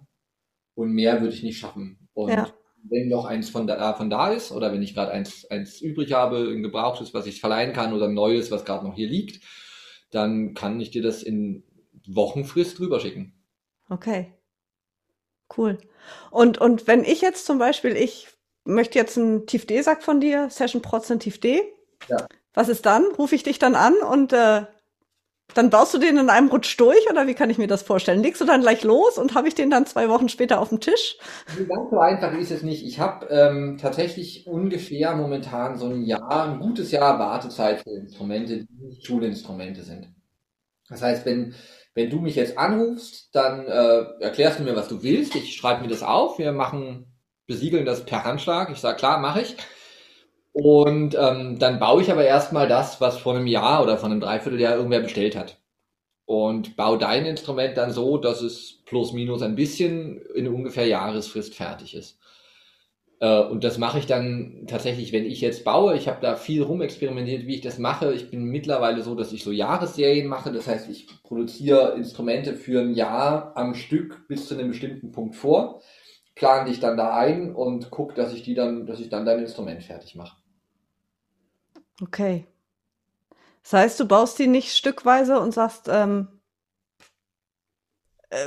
Und 0.74 0.92
mehr 0.92 1.20
würde 1.20 1.34
ich 1.34 1.42
nicht 1.42 1.58
schaffen. 1.58 2.08
Und 2.14 2.30
ja. 2.30 2.52
wenn 2.88 3.08
noch 3.08 3.24
eins 3.24 3.50
von 3.50 3.66
da, 3.66 3.94
von 3.94 4.10
da 4.10 4.30
ist 4.30 4.52
oder 4.52 4.72
wenn 4.72 4.82
ich 4.82 4.94
gerade 4.94 5.12
eins, 5.12 5.44
eins 5.50 5.80
übrig 5.80 6.12
habe, 6.12 6.48
ein 6.50 6.62
gebrauchtes, 6.62 7.12
was 7.12 7.26
ich 7.26 7.40
verleihen 7.40 7.72
kann 7.72 7.92
oder 7.92 8.06
ein 8.06 8.14
neues, 8.14 8.50
was 8.50 8.64
gerade 8.64 8.86
noch 8.86 8.94
hier 8.94 9.08
liegt, 9.08 9.44
dann 10.10 10.54
kann 10.54 10.80
ich 10.80 10.90
dir 10.90 11.02
das 11.02 11.22
in 11.22 11.64
Wochenfrist 12.06 12.78
drüber 12.78 13.00
schicken. 13.00 13.34
Okay. 13.88 14.32
Cool. 15.56 15.78
Und, 16.30 16.58
und 16.58 16.86
wenn 16.86 17.04
ich 17.04 17.20
jetzt 17.20 17.44
zum 17.44 17.58
Beispiel, 17.58 17.96
ich 17.96 18.28
möchte 18.64 18.98
jetzt 18.98 19.18
einen 19.18 19.46
Tief-D-Sack 19.46 20.02
von 20.02 20.20
dir, 20.20 20.48
Session 20.50 20.82
Protzen 20.82 21.18
Tief-D. 21.18 21.62
Ja. 22.08 22.26
Was 22.54 22.68
ist 22.68 22.86
dann? 22.86 23.04
Rufe 23.18 23.34
ich 23.34 23.42
dich 23.42 23.58
dann 23.58 23.74
an 23.74 23.94
und 23.96 24.32
äh, 24.32 24.64
dann 25.54 25.70
baust 25.70 25.94
du 25.94 25.98
den 25.98 26.16
in 26.16 26.30
einem 26.30 26.48
Rutsch 26.48 26.78
durch 26.78 27.10
oder 27.10 27.26
wie 27.26 27.34
kann 27.34 27.50
ich 27.50 27.58
mir 27.58 27.66
das 27.66 27.82
vorstellen? 27.82 28.22
Legst 28.22 28.40
du 28.40 28.44
dann 28.44 28.60
gleich 28.60 28.82
los 28.84 29.18
und 29.18 29.34
habe 29.34 29.48
ich 29.48 29.54
den 29.54 29.70
dann 29.70 29.86
zwei 29.86 30.08
Wochen 30.08 30.28
später 30.28 30.60
auf 30.60 30.70
dem 30.70 30.80
Tisch? 30.80 31.16
Ganz 31.46 31.90
so 31.90 31.98
einfach 31.98 32.32
ist 32.36 32.50
es 32.50 32.62
nicht. 32.62 32.84
Ich 32.84 33.00
habe 33.00 33.26
ähm, 33.26 33.78
tatsächlich 33.80 34.46
ungefähr 34.46 35.14
momentan 35.14 35.76
so 35.76 35.86
ein 35.86 36.02
Jahr, 36.02 36.44
ein 36.44 36.60
gutes 36.60 36.90
Jahr 36.90 37.18
Wartezeit 37.18 37.82
für 37.82 37.90
Instrumente, 37.90 38.58
die 38.64 38.86
nicht 38.86 39.06
Schulinstrumente 39.06 39.82
sind. 39.82 40.08
Das 40.88 41.02
heißt, 41.02 41.24
wenn, 41.24 41.54
wenn 41.94 42.10
du 42.10 42.20
mich 42.20 42.36
jetzt 42.36 42.58
anrufst, 42.58 43.34
dann 43.34 43.66
äh, 43.66 44.04
erklärst 44.20 44.58
du 44.58 44.64
mir, 44.64 44.76
was 44.76 44.88
du 44.88 45.02
willst. 45.02 45.34
Ich 45.36 45.54
schreibe 45.54 45.82
mir 45.82 45.88
das 45.88 46.02
auf. 46.02 46.38
Wir 46.38 46.52
machen, 46.52 47.06
besiegeln 47.46 47.84
das 47.84 48.04
per 48.04 48.24
Handschlag. 48.24 48.70
Ich 48.70 48.78
sage, 48.78 48.96
klar, 48.96 49.18
mache 49.18 49.42
ich. 49.42 49.56
Und 50.52 51.16
ähm, 51.18 51.58
dann 51.58 51.78
baue 51.78 52.02
ich 52.02 52.10
aber 52.10 52.24
erstmal 52.24 52.66
das, 52.68 53.00
was 53.00 53.18
vor 53.18 53.34
einem 53.34 53.46
Jahr 53.46 53.82
oder 53.82 53.96
vor 53.96 54.10
einem 54.10 54.20
Dreivierteljahr 54.20 54.76
irgendwer 54.76 55.00
bestellt 55.00 55.36
hat. 55.36 55.58
Und 56.24 56.76
baue 56.76 56.98
dein 56.98 57.26
Instrument 57.26 57.76
dann 57.76 57.92
so, 57.92 58.18
dass 58.18 58.42
es 58.42 58.82
plus 58.84 59.12
minus 59.12 59.42
ein 59.42 59.56
bisschen 59.56 60.20
in 60.34 60.48
ungefähr 60.48 60.86
Jahresfrist 60.86 61.54
fertig 61.54 61.94
ist. 61.94 62.18
Äh, 63.20 63.42
und 63.42 63.64
das 63.64 63.78
mache 63.78 63.98
ich 63.98 64.06
dann 64.06 64.66
tatsächlich, 64.68 65.12
wenn 65.12 65.24
ich 65.24 65.40
jetzt 65.40 65.64
baue. 65.64 65.96
Ich 65.96 66.08
habe 66.08 66.20
da 66.20 66.36
viel 66.36 66.62
rumexperimentiert, 66.62 67.46
wie 67.46 67.56
ich 67.56 67.60
das 67.60 67.78
mache. 67.78 68.12
Ich 68.12 68.30
bin 68.30 68.44
mittlerweile 68.44 69.02
so, 69.02 69.14
dass 69.14 69.32
ich 69.32 69.44
so 69.44 69.52
Jahresserien 69.52 70.26
mache. 70.26 70.52
Das 70.52 70.66
heißt, 70.66 70.88
ich 70.90 71.06
produziere 71.22 71.94
Instrumente 71.96 72.54
für 72.54 72.80
ein 72.80 72.94
Jahr 72.94 73.52
am 73.56 73.74
Stück 73.74 74.26
bis 74.28 74.48
zu 74.48 74.54
einem 74.54 74.68
bestimmten 74.68 75.12
Punkt 75.12 75.36
vor 75.36 75.80
plan 76.40 76.64
dich 76.64 76.80
dann 76.80 76.96
da 76.96 77.14
ein 77.16 77.54
und 77.54 77.90
guck, 77.90 78.14
dass 78.14 78.32
ich 78.32 78.42
die 78.42 78.54
dann, 78.54 78.86
dass 78.86 78.98
ich 78.98 79.10
dann 79.10 79.26
dein 79.26 79.40
Instrument 79.40 79.82
fertig 79.82 80.14
mache. 80.14 80.39
Okay. 82.02 82.46
Das 83.62 83.72
heißt, 83.74 84.00
du 84.00 84.06
baust 84.06 84.38
die 84.38 84.46
nicht 84.46 84.74
stückweise 84.74 85.38
und 85.38 85.52
sagst, 85.52 85.86
ähm, 85.88 86.28
äh, 88.30 88.46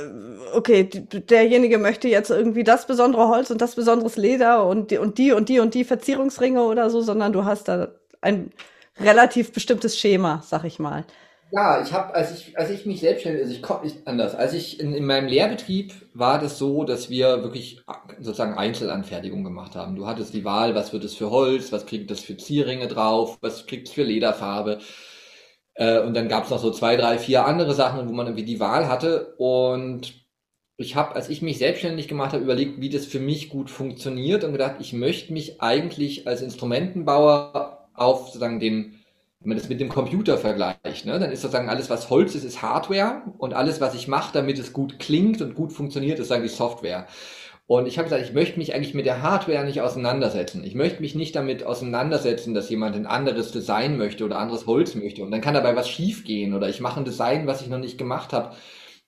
okay, 0.54 0.84
derjenige 0.84 1.78
möchte 1.78 2.08
jetzt 2.08 2.30
irgendwie 2.30 2.64
das 2.64 2.86
besondere 2.86 3.28
Holz 3.28 3.50
und 3.50 3.60
das 3.60 3.74
besonderes 3.76 4.16
Leder 4.16 4.66
und 4.66 4.90
die 4.90 4.98
und 4.98 5.18
die 5.18 5.32
und 5.32 5.48
die 5.48 5.60
und 5.60 5.74
die 5.74 5.84
Verzierungsringe 5.84 6.62
oder 6.62 6.90
so, 6.90 7.00
sondern 7.00 7.32
du 7.32 7.44
hast 7.44 7.68
da 7.68 7.88
ein 8.20 8.50
relativ 8.98 9.52
bestimmtes 9.52 9.98
Schema, 9.98 10.42
sag 10.44 10.64
ich 10.64 10.78
mal. 10.78 11.04
Ja, 11.56 11.80
ich 11.80 11.92
habe, 11.92 12.12
als 12.14 12.32
ich, 12.32 12.58
als 12.58 12.70
ich 12.70 12.84
mich 12.84 12.98
selbstständig, 13.00 13.42
also 13.42 13.54
ich 13.54 13.62
komme 13.62 13.84
nicht 13.84 14.06
anders. 14.08 14.34
Als 14.34 14.54
ich 14.54 14.80
in, 14.80 14.92
in 14.92 15.04
meinem 15.06 15.28
Lehrbetrieb 15.28 15.92
war 16.12 16.40
das 16.40 16.58
so, 16.58 16.82
dass 16.84 17.10
wir 17.10 17.44
wirklich 17.44 17.80
sozusagen 18.18 18.54
Einzelanfertigung 18.58 19.44
gemacht 19.44 19.76
haben. 19.76 19.94
Du 19.94 20.06
hattest 20.06 20.34
die 20.34 20.44
Wahl, 20.44 20.74
was 20.74 20.92
wird 20.92 21.04
es 21.04 21.14
für 21.14 21.30
Holz, 21.30 21.70
was 21.70 21.86
kriegt 21.86 22.10
es 22.10 22.20
für 22.20 22.36
Zierringe 22.36 22.88
drauf, 22.88 23.38
was 23.40 23.66
kriegt 23.66 23.86
es 23.88 23.94
für 23.94 24.02
Lederfarbe. 24.02 24.80
Äh, 25.74 26.00
und 26.00 26.14
dann 26.14 26.28
gab 26.28 26.44
es 26.44 26.50
noch 26.50 26.58
so 26.58 26.70
zwei, 26.72 26.96
drei, 26.96 27.18
vier 27.18 27.46
andere 27.46 27.74
Sachen, 27.74 28.08
wo 28.08 28.12
man 28.12 28.26
irgendwie 28.26 28.44
die 28.44 28.60
Wahl 28.60 28.88
hatte. 28.88 29.34
Und 29.38 30.26
ich 30.76 30.96
habe, 30.96 31.14
als 31.14 31.28
ich 31.28 31.42
mich 31.42 31.58
selbstständig 31.58 32.08
gemacht 32.08 32.32
habe, 32.32 32.42
überlegt, 32.42 32.80
wie 32.80 32.90
das 32.90 33.06
für 33.06 33.20
mich 33.20 33.48
gut 33.48 33.70
funktioniert 33.70 34.44
und 34.44 34.52
gedacht, 34.52 34.76
ich 34.80 34.92
möchte 34.92 35.32
mich 35.32 35.62
eigentlich 35.62 36.26
als 36.26 36.42
Instrumentenbauer 36.42 37.90
auf 37.94 38.26
sozusagen 38.26 38.58
den 38.60 39.03
wenn 39.44 39.50
man 39.50 39.58
das 39.58 39.68
mit 39.68 39.78
dem 39.78 39.90
Computer 39.90 40.38
vergleicht, 40.38 41.04
ne, 41.04 41.18
dann 41.18 41.30
ist 41.30 41.42
sozusagen 41.42 41.68
alles, 41.68 41.90
was 41.90 42.08
Holz 42.08 42.34
ist, 42.34 42.44
ist 42.44 42.62
Hardware 42.62 43.22
und 43.36 43.52
alles, 43.52 43.78
was 43.78 43.94
ich 43.94 44.08
mache, 44.08 44.32
damit 44.32 44.58
es 44.58 44.72
gut 44.72 44.98
klingt 44.98 45.42
und 45.42 45.54
gut 45.54 45.70
funktioniert, 45.70 46.18
ist 46.18 46.28
sagen 46.28 46.42
die 46.42 46.48
Software. 46.48 47.06
Und 47.66 47.86
ich 47.86 47.98
habe 47.98 48.08
gesagt, 48.08 48.24
ich 48.24 48.32
möchte 48.32 48.58
mich 48.58 48.74
eigentlich 48.74 48.94
mit 48.94 49.04
der 49.04 49.20
Hardware 49.20 49.64
nicht 49.64 49.82
auseinandersetzen. 49.82 50.64
Ich 50.64 50.74
möchte 50.74 51.02
mich 51.02 51.14
nicht 51.14 51.36
damit 51.36 51.64
auseinandersetzen, 51.64 52.54
dass 52.54 52.70
jemand 52.70 52.96
ein 52.96 53.06
anderes 53.06 53.52
Design 53.52 53.98
möchte 53.98 54.24
oder 54.24 54.38
anderes 54.38 54.66
Holz 54.66 54.94
möchte. 54.94 55.22
Und 55.22 55.30
dann 55.30 55.40
kann 55.42 55.54
dabei 55.54 55.76
was 55.76 55.88
schiefgehen 55.88 56.54
oder 56.54 56.68
ich 56.68 56.80
mache 56.80 57.00
ein 57.00 57.06
Design, 57.06 57.46
was 57.46 57.60
ich 57.60 57.68
noch 57.68 57.78
nicht 57.78 57.98
gemacht 57.98 58.32
habe. 58.32 58.54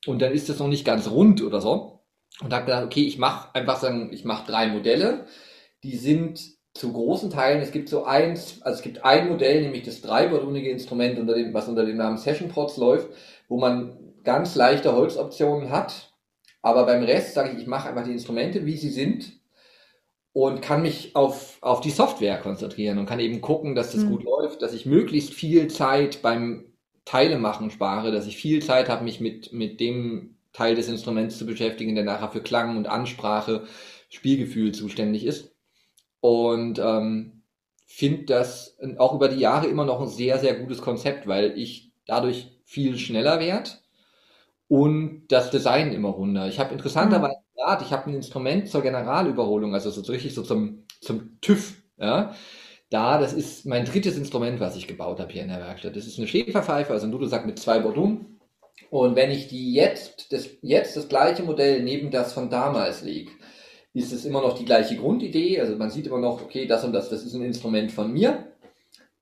Und 0.06 0.20
dann 0.20 0.32
ist 0.32 0.50
das 0.50 0.58
noch 0.58 0.68
nicht 0.68 0.84
ganz 0.84 1.10
rund 1.10 1.42
oder 1.42 1.60
so. 1.62 2.04
Und 2.42 2.52
habe 2.52 2.66
gedacht, 2.66 2.84
okay, 2.84 3.06
ich 3.06 3.18
mache 3.18 3.54
einfach 3.54 3.78
sagen, 3.78 4.10
ich 4.12 4.24
mache 4.24 4.50
drei 4.50 4.68
Modelle. 4.68 5.26
Die 5.82 5.96
sind 5.96 6.55
zu 6.78 6.92
großen 6.92 7.30
Teilen, 7.30 7.60
es 7.60 7.72
gibt 7.72 7.88
so 7.88 8.04
eins, 8.04 8.62
also 8.62 8.76
es 8.76 8.82
gibt 8.82 9.04
ein 9.04 9.28
Modell, 9.28 9.62
nämlich 9.62 9.82
das 9.82 10.00
dreibordunige 10.02 10.70
Instrument, 10.70 11.18
unter 11.18 11.34
dem, 11.34 11.52
was 11.54 11.68
unter 11.68 11.84
dem 11.84 11.96
Namen 11.96 12.18
Session 12.18 12.48
Pots 12.48 12.76
läuft, 12.76 13.08
wo 13.48 13.58
man 13.58 13.96
ganz 14.24 14.54
leichte 14.54 14.94
Holzoptionen 14.94 15.70
hat. 15.70 16.12
Aber 16.62 16.84
beim 16.84 17.02
Rest 17.02 17.34
sage 17.34 17.52
ich, 17.52 17.62
ich 17.62 17.66
mache 17.66 17.88
einfach 17.88 18.04
die 18.04 18.12
Instrumente, 18.12 18.66
wie 18.66 18.76
sie 18.76 18.90
sind 18.90 19.40
und 20.32 20.60
kann 20.60 20.82
mich 20.82 21.16
auf, 21.16 21.58
auf 21.62 21.80
die 21.80 21.90
Software 21.90 22.38
konzentrieren 22.38 22.98
und 22.98 23.06
kann 23.06 23.20
eben 23.20 23.40
gucken, 23.40 23.74
dass 23.74 23.92
das 23.92 24.04
mhm. 24.04 24.10
gut 24.10 24.24
läuft, 24.24 24.62
dass 24.62 24.74
ich 24.74 24.84
möglichst 24.84 25.32
viel 25.32 25.68
Zeit 25.68 26.20
beim 26.22 26.72
Teile 27.06 27.38
machen 27.38 27.70
spare, 27.70 28.12
dass 28.12 28.26
ich 28.26 28.36
viel 28.36 28.62
Zeit 28.62 28.88
habe, 28.90 29.04
mich 29.04 29.20
mit, 29.20 29.52
mit 29.52 29.80
dem 29.80 30.36
Teil 30.52 30.74
des 30.74 30.88
Instruments 30.88 31.38
zu 31.38 31.46
beschäftigen, 31.46 31.94
der 31.94 32.04
nachher 32.04 32.30
für 32.30 32.42
Klang 32.42 32.76
und 32.76 32.86
Ansprache, 32.86 33.64
Spielgefühl 34.10 34.72
zuständig 34.72 35.24
ist. 35.24 35.55
Und 36.26 36.80
ähm, 36.80 37.42
finde 37.86 38.24
das 38.24 38.76
auch 38.98 39.14
über 39.14 39.28
die 39.28 39.38
Jahre 39.38 39.68
immer 39.68 39.84
noch 39.84 40.00
ein 40.00 40.08
sehr, 40.08 40.40
sehr 40.40 40.56
gutes 40.56 40.82
Konzept, 40.82 41.28
weil 41.28 41.56
ich 41.56 41.92
dadurch 42.04 42.50
viel 42.64 42.98
schneller 42.98 43.38
werde 43.38 43.70
und 44.66 45.28
das 45.28 45.52
Design 45.52 45.92
immer 45.92 46.08
runder. 46.08 46.48
Ich 46.48 46.58
habe 46.58 46.72
interessanterweise 46.72 47.36
mhm. 47.36 47.60
gerade, 47.60 47.84
ich 47.84 47.92
habe 47.92 48.10
ein 48.10 48.14
Instrument 48.14 48.68
zur 48.68 48.82
Generalüberholung, 48.82 49.72
also 49.72 49.88
so 49.92 50.02
richtig 50.10 50.34
so 50.34 50.42
zum, 50.42 50.82
zum 51.00 51.38
TÜV, 51.40 51.80
ja. 51.96 52.34
Da, 52.90 53.20
das 53.20 53.32
ist 53.32 53.64
mein 53.64 53.84
drittes 53.84 54.16
Instrument, 54.16 54.58
was 54.58 54.76
ich 54.76 54.88
gebaut 54.88 55.20
habe 55.20 55.32
hier 55.32 55.42
in 55.42 55.48
der 55.48 55.60
Werkstatt. 55.60 55.94
Das 55.94 56.08
ist 56.08 56.18
eine 56.18 56.26
Schäferpfeife, 56.26 56.92
also 56.92 57.06
ein 57.06 57.12
Dudelsack 57.12 57.46
mit 57.46 57.60
zwei 57.60 57.78
Bordun. 57.78 58.40
Und 58.90 59.14
wenn 59.14 59.30
ich 59.30 59.46
die 59.46 59.72
jetzt, 59.74 60.32
das, 60.32 60.48
jetzt 60.60 60.96
das 60.96 61.08
gleiche 61.08 61.44
Modell 61.44 61.84
neben 61.84 62.10
das 62.10 62.32
von 62.32 62.50
damals 62.50 63.02
lege, 63.02 63.30
ist 63.96 64.12
es 64.12 64.26
immer 64.26 64.42
noch 64.42 64.58
die 64.58 64.66
gleiche 64.66 64.96
Grundidee. 64.96 65.58
Also 65.58 65.76
man 65.76 65.90
sieht 65.90 66.06
immer 66.06 66.18
noch, 66.18 66.42
okay, 66.42 66.66
das 66.66 66.84
und 66.84 66.92
das, 66.92 67.08
das 67.08 67.24
ist 67.24 67.34
ein 67.34 67.42
Instrument 67.42 67.90
von 67.90 68.12
mir. 68.12 68.44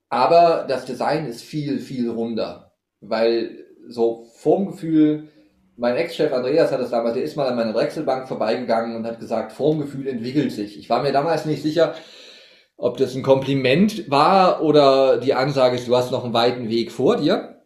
Aber 0.09 0.65
das 0.67 0.85
Design 0.85 1.25
ist 1.27 1.43
viel, 1.43 1.79
viel 1.79 2.09
runder. 2.09 2.73
Weil 2.99 3.65
so 3.87 4.27
Formgefühl, 4.35 5.29
mein 5.77 5.95
Ex-Chef 5.95 6.33
Andreas 6.33 6.71
hat 6.71 6.81
das 6.81 6.89
damals, 6.89 7.13
der 7.13 7.23
ist 7.23 7.37
mal 7.37 7.47
an 7.47 7.55
meiner 7.55 7.71
Drechselbank 7.71 8.27
vorbeigegangen 8.27 8.97
und 8.97 9.05
hat 9.05 9.19
gesagt, 9.19 9.53
Formgefühl 9.53 10.07
entwickelt 10.07 10.51
sich. 10.51 10.77
Ich 10.77 10.89
war 10.89 11.01
mir 11.01 11.13
damals 11.13 11.45
nicht 11.45 11.61
sicher, 11.61 11.95
ob 12.75 12.97
das 12.97 13.15
ein 13.15 13.23
Kompliment 13.23 14.11
war 14.11 14.61
oder 14.61 15.19
die 15.19 15.33
Ansage 15.33 15.77
ist, 15.77 15.87
du 15.87 15.95
hast 15.95 16.11
noch 16.11 16.25
einen 16.25 16.33
weiten 16.33 16.67
Weg 16.67 16.91
vor 16.91 17.15
dir. 17.15 17.61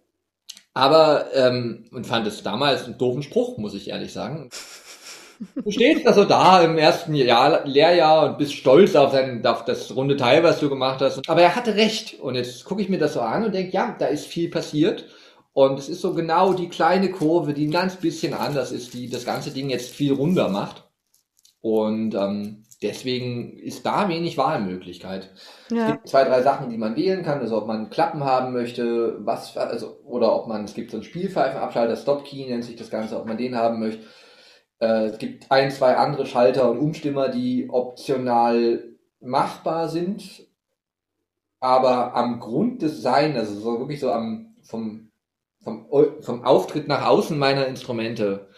Aber, 0.76 1.26
ähm, 1.34 1.86
und 1.92 2.06
fand 2.06 2.28
es 2.28 2.44
damals 2.44 2.86
einen 2.86 3.00
doofen 3.00 3.24
Spruch, 3.24 3.58
muss 3.58 3.74
ich 3.74 3.90
ehrlich 3.90 4.14
sagen. 4.14 4.50
Du 5.56 5.72
stehst 5.72 6.06
da 6.06 6.14
so 6.14 6.26
da 6.26 6.62
im 6.62 6.78
ersten 6.78 7.16
Jahr, 7.16 7.66
Lehrjahr 7.66 8.26
und 8.30 8.38
bist 8.38 8.54
stolz 8.54 8.96
auf, 8.96 9.12
sein, 9.14 9.46
auf 9.46 9.64
das 9.64 9.96
runde 9.96 10.18
Teil, 10.18 10.44
was 10.44 10.60
du 10.60 10.70
gemacht 10.70 11.02
hast. 11.02 11.28
Aber 11.30 11.42
er 11.42 11.56
hatte 11.56 11.76
recht. 11.76 12.20
Und 12.20 12.36
jetzt 12.36 12.66
gucke 12.66 12.82
ich 12.82 12.90
mir 12.90 13.00
das 13.00 13.14
so 13.14 13.22
an 13.22 13.46
und 13.46 13.56
denke, 13.56 13.72
ja, 13.72 13.96
da 13.98 14.08
ist 14.08 14.26
viel 14.26 14.50
passiert. 14.50 15.06
Und 15.54 15.80
es 15.80 15.90
ist 15.90 16.02
so 16.02 16.14
genau 16.14 16.54
die 16.54 16.70
kleine 16.70 17.10
Kurve, 17.10 17.54
die 17.54 17.68
ein 17.68 17.72
ganz 17.72 17.96
bisschen 17.96 18.34
anders 18.34 18.72
ist, 18.72 18.94
die 18.94 19.10
das 19.10 19.26
ganze 19.26 19.52
Ding 19.52 19.70
jetzt 19.70 19.90
viel 19.90 20.14
runder 20.14 20.50
macht. 20.50 20.90
Und 21.62 22.16
ähm, 22.16 22.64
deswegen 22.82 23.58
ist 23.58 23.86
da 23.86 24.08
wenig 24.08 24.38
Wahlmöglichkeit. 24.38 25.32
Ja. 25.72 25.86
Es 25.86 25.92
gibt 25.94 26.08
zwei, 26.10 26.24
drei 26.24 26.42
Sachen, 26.42 26.70
die 26.70 26.78
man 26.78 26.96
wählen 26.96 27.24
kann, 27.24 27.40
also 27.40 27.58
ob 27.58 27.68
man 27.68 27.90
Klappen 27.90 28.24
haben 28.24 28.54
möchte, 28.54 29.18
was, 29.26 29.58
also, 29.58 30.00
oder 30.06 30.34
ob 30.36 30.48
man, 30.48 30.66
es 30.66 30.74
gibt 30.74 30.92
so 30.92 30.98
einen 30.98 31.04
Spielpfeifenabschalter, 31.04 31.98
Stop 31.98 32.26
Key 32.26 32.46
nennt 32.46 32.64
sich 32.64 32.76
das 32.76 32.90
Ganze, 32.90 33.18
ob 33.18 33.26
man 33.26 33.38
den 33.38 33.56
haben 33.56 33.80
möchte. 33.80 34.04
Äh, 34.80 35.06
es 35.06 35.20
gibt 35.20 35.52
ein, 35.52 35.72
zwei 35.72 35.96
andere 35.96 36.26
Schalter 36.26 36.70
und 36.70 36.80
Umstimmer, 36.80 37.30
die 37.30 37.70
optional 37.70 38.84
machbar 39.20 39.90
sind, 39.90 40.48
aber 41.60 42.16
am 42.16 42.40
Grunddesign, 42.40 43.36
also 43.36 43.60
so 43.60 43.80
wirklich 43.80 44.00
so 44.00 44.12
am, 44.12 44.56
vom, 44.62 45.12
vom, 45.62 45.88
vom 46.22 46.44
Auftritt 46.44 46.88
nach 46.88 47.06
außen 47.06 47.38
meiner 47.38 47.68
Instrumente, 47.68 48.50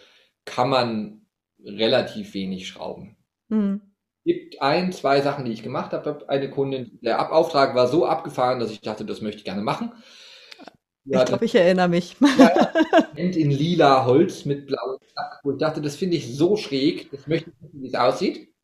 kann 0.44 0.70
man 0.70 1.26
relativ 1.64 2.34
wenig 2.34 2.68
schrauben. 2.68 3.16
Mhm 3.48 3.92
gibt 4.24 4.62
ein, 4.62 4.92
zwei 4.92 5.20
Sachen, 5.20 5.44
die 5.44 5.52
ich 5.52 5.62
gemacht 5.62 5.92
habe. 5.92 6.28
Eine 6.28 6.50
Kundin, 6.50 6.98
der 7.02 7.18
Abauftrag 7.18 7.74
war 7.74 7.88
so 7.88 8.06
abgefahren, 8.06 8.60
dass 8.60 8.70
ich 8.70 8.80
dachte, 8.80 9.04
das 9.04 9.20
möchte 9.20 9.38
ich 9.38 9.44
gerne 9.44 9.62
machen. 9.62 9.92
Die 11.04 11.16
ich 11.16 11.24
glaube, 11.24 11.44
ich 11.44 11.54
erinnere 11.54 11.88
mich. 11.88 12.16
Ja, 12.38 12.72
in 13.16 13.50
lila 13.50 14.06
Holz 14.06 14.44
mit 14.44 14.66
blauem 14.66 14.98
Lack, 15.16 15.40
wo 15.42 15.52
ich 15.52 15.58
dachte, 15.58 15.80
das 15.80 15.96
finde 15.96 16.16
ich 16.16 16.36
so 16.36 16.56
schräg, 16.56 17.10
das 17.10 17.26
möchte 17.26 17.50
ich 17.50 17.56
wissen, 17.60 17.82
wie 17.82 17.88
es 17.88 17.94
aussieht. 17.94 18.54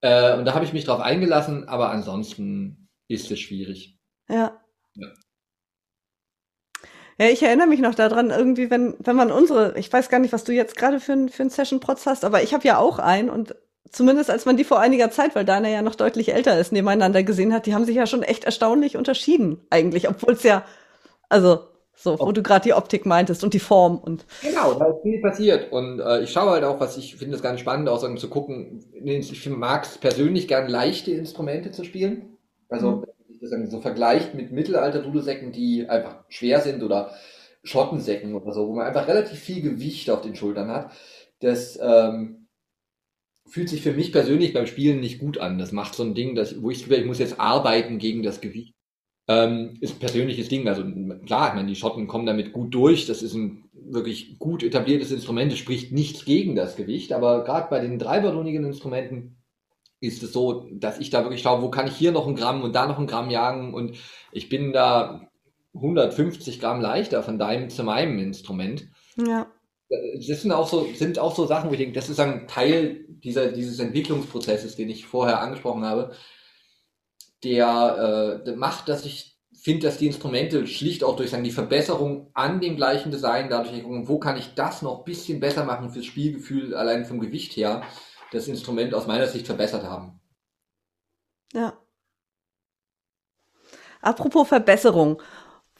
Äh, 0.00 0.36
und 0.36 0.44
da 0.44 0.54
habe 0.54 0.64
ich 0.64 0.72
mich 0.72 0.84
drauf 0.84 1.00
eingelassen, 1.00 1.68
aber 1.68 1.90
ansonsten 1.90 2.88
ist 3.08 3.30
es 3.30 3.38
schwierig. 3.38 3.98
Ja. 4.28 4.60
ja. 4.94 5.08
Ja, 7.16 7.26
ich 7.26 7.44
erinnere 7.44 7.68
mich 7.68 7.80
noch 7.80 7.94
daran, 7.94 8.30
irgendwie, 8.30 8.70
wenn, 8.70 8.96
wenn 8.98 9.14
man 9.14 9.30
unsere, 9.30 9.78
ich 9.78 9.92
weiß 9.92 10.08
gar 10.08 10.18
nicht, 10.18 10.32
was 10.32 10.42
du 10.42 10.52
jetzt 10.52 10.76
gerade 10.76 10.98
für, 10.98 11.12
ein, 11.12 11.28
für 11.28 11.44
einen 11.44 11.50
Session-Protz 11.50 12.06
hast, 12.06 12.24
aber 12.24 12.42
ich 12.42 12.52
habe 12.52 12.66
ja 12.66 12.78
auch 12.78 12.98
einen 12.98 13.30
und 13.30 13.54
zumindest 13.90 14.30
als 14.30 14.46
man 14.46 14.56
die 14.56 14.64
vor 14.64 14.80
einiger 14.80 15.10
Zeit, 15.12 15.36
weil 15.36 15.44
Dana 15.44 15.68
ja 15.68 15.82
noch 15.82 15.94
deutlich 15.94 16.34
älter 16.34 16.58
ist, 16.58 16.72
nebeneinander 16.72 17.22
gesehen 17.22 17.54
hat, 17.54 17.66
die 17.66 17.74
haben 17.74 17.84
sich 17.84 17.94
ja 17.94 18.06
schon 18.06 18.24
echt 18.24 18.44
erstaunlich 18.44 18.96
unterschieden 18.96 19.60
eigentlich, 19.70 20.08
obwohl 20.08 20.32
es 20.32 20.42
ja, 20.42 20.64
also 21.34 21.64
so, 21.96 22.18
wo 22.20 22.30
du 22.30 22.42
gerade 22.42 22.62
die 22.62 22.74
Optik 22.74 23.06
meintest 23.06 23.42
und 23.42 23.54
die 23.54 23.58
Form 23.58 23.98
und. 23.98 24.24
Genau, 24.40 24.74
da 24.74 24.86
ist 24.86 25.02
viel 25.02 25.20
passiert. 25.20 25.72
Und 25.72 25.98
äh, 25.98 26.22
ich 26.22 26.30
schaue 26.30 26.50
halt 26.50 26.64
auch, 26.64 26.78
was 26.78 26.96
ich 26.96 27.16
finde 27.16 27.34
es 27.34 27.42
ganz 27.42 27.58
spannend, 27.58 27.88
auch 27.88 28.02
um 28.04 28.16
zu 28.18 28.28
gucken, 28.28 28.84
ich 29.04 29.48
mag 29.48 29.84
es 29.84 29.98
persönlich 29.98 30.46
gern 30.46 30.68
leichte 30.68 31.10
Instrumente 31.10 31.72
zu 31.72 31.84
spielen. 31.84 32.36
Also, 32.68 32.90
mhm. 32.90 33.06
wenn 33.28 33.34
ich 33.34 33.64
das 33.64 33.70
so 33.72 33.80
vergleicht 33.80 34.34
mit 34.34 34.52
Mittelalter-Dudelsäcken, 34.52 35.50
die 35.50 35.88
einfach 35.88 36.24
schwer 36.28 36.60
sind 36.60 36.84
oder 36.84 37.10
Schottensäcken 37.64 38.34
oder 38.34 38.52
so, 38.52 38.68
wo 38.68 38.74
man 38.74 38.86
einfach 38.86 39.08
relativ 39.08 39.38
viel 39.40 39.60
Gewicht 39.60 40.08
auf 40.10 40.20
den 40.20 40.36
Schultern 40.36 40.70
hat. 40.70 40.92
Das 41.40 41.78
ähm, 41.82 42.46
fühlt 43.46 43.68
sich 43.68 43.82
für 43.82 43.92
mich 43.92 44.12
persönlich 44.12 44.52
beim 44.52 44.66
Spielen 44.66 45.00
nicht 45.00 45.18
gut 45.18 45.38
an. 45.38 45.58
Das 45.58 45.72
macht 45.72 45.94
so 45.94 46.04
ein 46.04 46.14
Ding, 46.14 46.36
dass, 46.36 46.62
wo 46.62 46.70
ich, 46.70 46.88
ich 46.88 47.06
muss 47.06 47.18
jetzt 47.18 47.40
arbeiten 47.40 47.98
gegen 47.98 48.22
das 48.22 48.40
Gewicht. 48.40 48.74
Ähm, 49.26 49.76
ist 49.80 49.96
ein 49.96 50.00
persönliches 50.00 50.48
Ding. 50.48 50.68
Also 50.68 50.84
klar, 51.24 51.48
ich 51.48 51.54
meine, 51.54 51.68
die 51.68 51.76
Schotten 51.76 52.06
kommen 52.06 52.26
damit 52.26 52.52
gut 52.52 52.74
durch. 52.74 53.06
Das 53.06 53.22
ist 53.22 53.34
ein 53.34 53.64
wirklich 53.72 54.38
gut 54.38 54.62
etabliertes 54.62 55.12
Instrument. 55.12 55.52
Es 55.52 55.58
spricht 55.58 55.92
nichts 55.92 56.24
gegen 56.24 56.54
das 56.54 56.76
Gewicht. 56.76 57.12
Aber 57.12 57.44
gerade 57.44 57.68
bei 57.70 57.80
den 57.80 57.98
dreiballonigen 57.98 58.64
Instrumenten 58.64 59.36
ist 60.00 60.22
es 60.22 60.32
so, 60.32 60.68
dass 60.72 60.98
ich 60.98 61.10
da 61.10 61.22
wirklich 61.22 61.42
schaue, 61.42 61.62
wo 61.62 61.70
kann 61.70 61.86
ich 61.86 61.96
hier 61.96 62.12
noch 62.12 62.26
ein 62.26 62.34
Gramm 62.36 62.62
und 62.62 62.74
da 62.74 62.86
noch 62.86 62.98
ein 62.98 63.06
Gramm 63.06 63.30
jagen. 63.30 63.72
Und 63.72 63.96
ich 64.32 64.48
bin 64.48 64.72
da 64.72 65.28
150 65.74 66.60
Gramm 66.60 66.80
leichter 66.80 67.22
von 67.22 67.38
deinem 67.38 67.70
zu 67.70 67.82
meinem 67.82 68.18
Instrument. 68.18 68.88
Ja 69.16 69.46
das 69.88 70.42
sind 70.42 70.52
auch 70.52 70.68
so, 70.68 70.88
sind 70.94 71.18
auch 71.18 71.34
so 71.34 71.46
Sachen, 71.46 71.68
wo 71.68 71.74
ich 71.74 71.78
denke, 71.78 71.94
das 71.94 72.08
ist 72.08 72.20
ein 72.20 72.46
Teil 72.46 73.04
dieser, 73.08 73.52
dieses 73.52 73.78
Entwicklungsprozesses, 73.78 74.76
den 74.76 74.88
ich 74.88 75.06
vorher 75.06 75.40
angesprochen 75.40 75.84
habe, 75.84 76.12
der, 77.44 78.40
äh, 78.40 78.44
der 78.44 78.56
macht, 78.56 78.88
dass 78.88 79.04
ich 79.04 79.38
finde, 79.52 79.86
dass 79.86 79.98
die 79.98 80.06
Instrumente 80.06 80.66
schlicht 80.66 81.04
auch 81.04 81.16
durch 81.16 81.30
sagen, 81.30 81.44
die 81.44 81.50
Verbesserung 81.50 82.30
an 82.34 82.60
dem 82.60 82.76
gleichen 82.76 83.10
Design, 83.10 83.48
dadurch, 83.48 83.82
wo 83.84 84.18
kann 84.18 84.36
ich 84.36 84.54
das 84.54 84.82
noch 84.82 84.98
ein 84.98 85.04
bisschen 85.04 85.40
besser 85.40 85.64
machen 85.64 85.90
fürs 85.90 86.04
Spielgefühl, 86.04 86.74
allein 86.74 87.04
vom 87.04 87.20
Gewicht 87.20 87.56
her, 87.56 87.82
das 88.32 88.48
Instrument 88.48 88.92
aus 88.94 89.06
meiner 89.06 89.26
Sicht 89.26 89.46
verbessert 89.46 89.84
haben. 89.84 90.20
Ja. 91.52 91.78
Apropos 94.00 94.48
Verbesserung. 94.48 95.22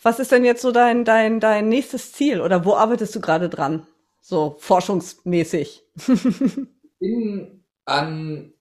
Was 0.01 0.19
ist 0.19 0.33
denn 0.33 0.45
jetzt 0.45 0.63
so 0.63 0.73
dein, 0.73 1.05
dein, 1.05 1.41
dein 1.41 1.69
nächstes 1.69 2.13
Ziel 2.13 2.41
oder 2.41 2.65
wo 2.65 2.75
arbeitest 2.75 3.15
du 3.15 3.21
gerade 3.21 3.49
dran? 3.49 3.87
so 4.25 4.57
forschungsmäßig? 4.59 5.85
bin 6.99 7.65
an 7.85 8.55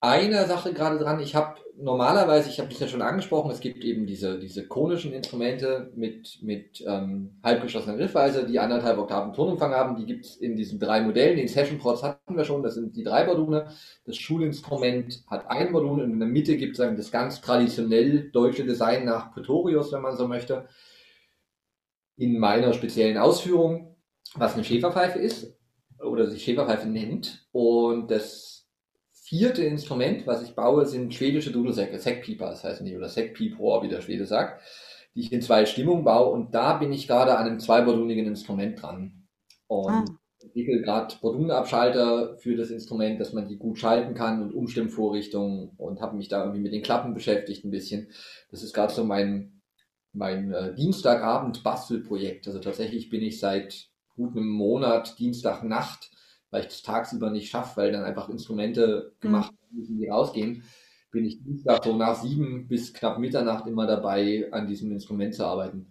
einer 0.00 0.46
Sache 0.46 0.72
gerade 0.72 0.98
dran. 0.98 1.20
Ich 1.20 1.34
habe 1.34 1.60
normalerweise, 1.76 2.48
ich 2.48 2.58
habe 2.58 2.68
das 2.68 2.80
ja 2.80 2.88
schon 2.88 3.02
angesprochen, 3.02 3.50
es 3.50 3.60
gibt 3.60 3.84
eben 3.84 4.06
diese, 4.06 4.38
diese 4.38 4.66
konischen 4.66 5.12
Instrumente 5.12 5.92
mit, 5.94 6.38
mit 6.42 6.84
ähm, 6.86 7.38
halbgeschlossener 7.42 7.96
Griffweise, 7.96 8.46
die 8.46 8.58
anderthalb 8.58 8.98
Oktaven 8.98 9.32
Tonumfang 9.32 9.72
haben. 9.72 9.96
Die 9.96 10.06
gibt 10.06 10.24
es 10.24 10.36
in 10.36 10.56
diesen 10.56 10.78
drei 10.78 11.00
Modellen. 11.00 11.36
Den 11.36 11.48
Session 11.48 11.78
Prods 11.78 12.02
hatten 12.02 12.36
wir 12.36 12.44
schon, 12.44 12.62
das 12.62 12.74
sind 12.74 12.96
die 12.96 13.04
drei 13.04 13.24
Bordune. 13.24 13.68
Das 14.04 14.16
Schulinstrument 14.16 15.24
hat 15.28 15.50
ein 15.50 15.72
Bordune 15.72 16.04
und 16.04 16.12
in 16.12 16.20
der 16.20 16.28
Mitte 16.28 16.56
gibt 16.56 16.78
es 16.78 16.96
das 16.96 17.10
ganz 17.10 17.40
traditionell 17.40 18.30
deutsche 18.30 18.64
Design 18.64 19.04
nach 19.04 19.32
Pretorius, 19.32 19.92
wenn 19.92 20.02
man 20.02 20.16
so 20.16 20.28
möchte. 20.28 20.68
In 22.16 22.38
meiner 22.38 22.72
speziellen 22.72 23.16
Ausführung 23.16 23.96
was 24.34 24.54
eine 24.54 24.64
Schäferpfeife 24.64 25.18
ist 25.18 25.56
oder 26.00 26.28
sich 26.28 26.42
Schäferpfeife 26.42 26.88
nennt. 26.88 27.46
Und 27.52 28.10
das 28.10 28.57
vierte 29.28 29.62
Instrument, 29.62 30.26
was 30.26 30.42
ich 30.42 30.54
baue, 30.54 30.86
sind 30.86 31.14
schwedische 31.14 31.52
Dudelsäcke, 31.52 31.98
Säckpieper, 31.98 32.50
heißen 32.50 32.86
die, 32.86 32.96
oder 32.96 33.10
Säckpiepor, 33.10 33.82
wie 33.82 33.88
der 33.88 34.00
Schwede 34.00 34.24
sagt, 34.24 34.62
die 35.14 35.20
ich 35.20 35.32
in 35.32 35.42
zwei 35.42 35.66
Stimmungen 35.66 36.04
baue. 36.04 36.32
Und 36.32 36.54
da 36.54 36.78
bin 36.78 36.92
ich 36.92 37.06
gerade 37.06 37.36
an 37.36 37.46
einem 37.46 37.60
zweibordunigen 37.60 38.26
Instrument 38.26 38.80
dran. 38.80 39.28
Und 39.66 39.92
ah. 39.92 40.04
entwickle 40.42 40.80
gerade 40.80 41.14
Bordunabschalter 41.20 42.38
für 42.38 42.56
das 42.56 42.70
Instrument, 42.70 43.20
dass 43.20 43.34
man 43.34 43.48
die 43.48 43.58
gut 43.58 43.78
schalten 43.78 44.14
kann 44.14 44.40
und 44.40 44.54
Umstimmvorrichtungen 44.54 45.72
und 45.76 46.00
habe 46.00 46.16
mich 46.16 46.28
da 46.28 46.42
irgendwie 46.42 46.62
mit 46.62 46.72
den 46.72 46.82
Klappen 46.82 47.12
beschäftigt 47.12 47.66
ein 47.66 47.70
bisschen. 47.70 48.10
Das 48.50 48.62
ist 48.62 48.72
gerade 48.72 48.94
so 48.94 49.04
mein, 49.04 49.60
mein 50.14 50.52
äh, 50.54 50.74
Dienstagabend-Bastelprojekt. 50.74 52.46
Also 52.46 52.60
tatsächlich 52.60 53.10
bin 53.10 53.20
ich 53.20 53.38
seit 53.38 53.90
gut 54.16 54.34
einem 54.34 54.48
Monat, 54.48 55.18
Dienstagnacht, 55.18 56.10
weil 56.50 56.62
ich 56.62 56.68
das 56.68 56.82
tagsüber 56.82 57.30
nicht 57.30 57.50
schaffe, 57.50 57.76
weil 57.76 57.92
dann 57.92 58.04
einfach 58.04 58.28
Instrumente 58.28 59.12
mhm. 59.16 59.20
gemacht 59.20 59.52
müssen, 59.70 59.98
die 59.98 60.08
rausgehen, 60.08 60.64
bin 61.10 61.24
ich 61.24 61.42
Dienstag 61.42 61.84
so 61.84 61.96
nach 61.96 62.20
sieben 62.20 62.68
bis 62.68 62.92
knapp 62.92 63.18
Mitternacht 63.18 63.66
immer 63.66 63.86
dabei, 63.86 64.48
an 64.52 64.66
diesem 64.66 64.92
Instrument 64.92 65.34
zu 65.34 65.44
arbeiten. 65.44 65.86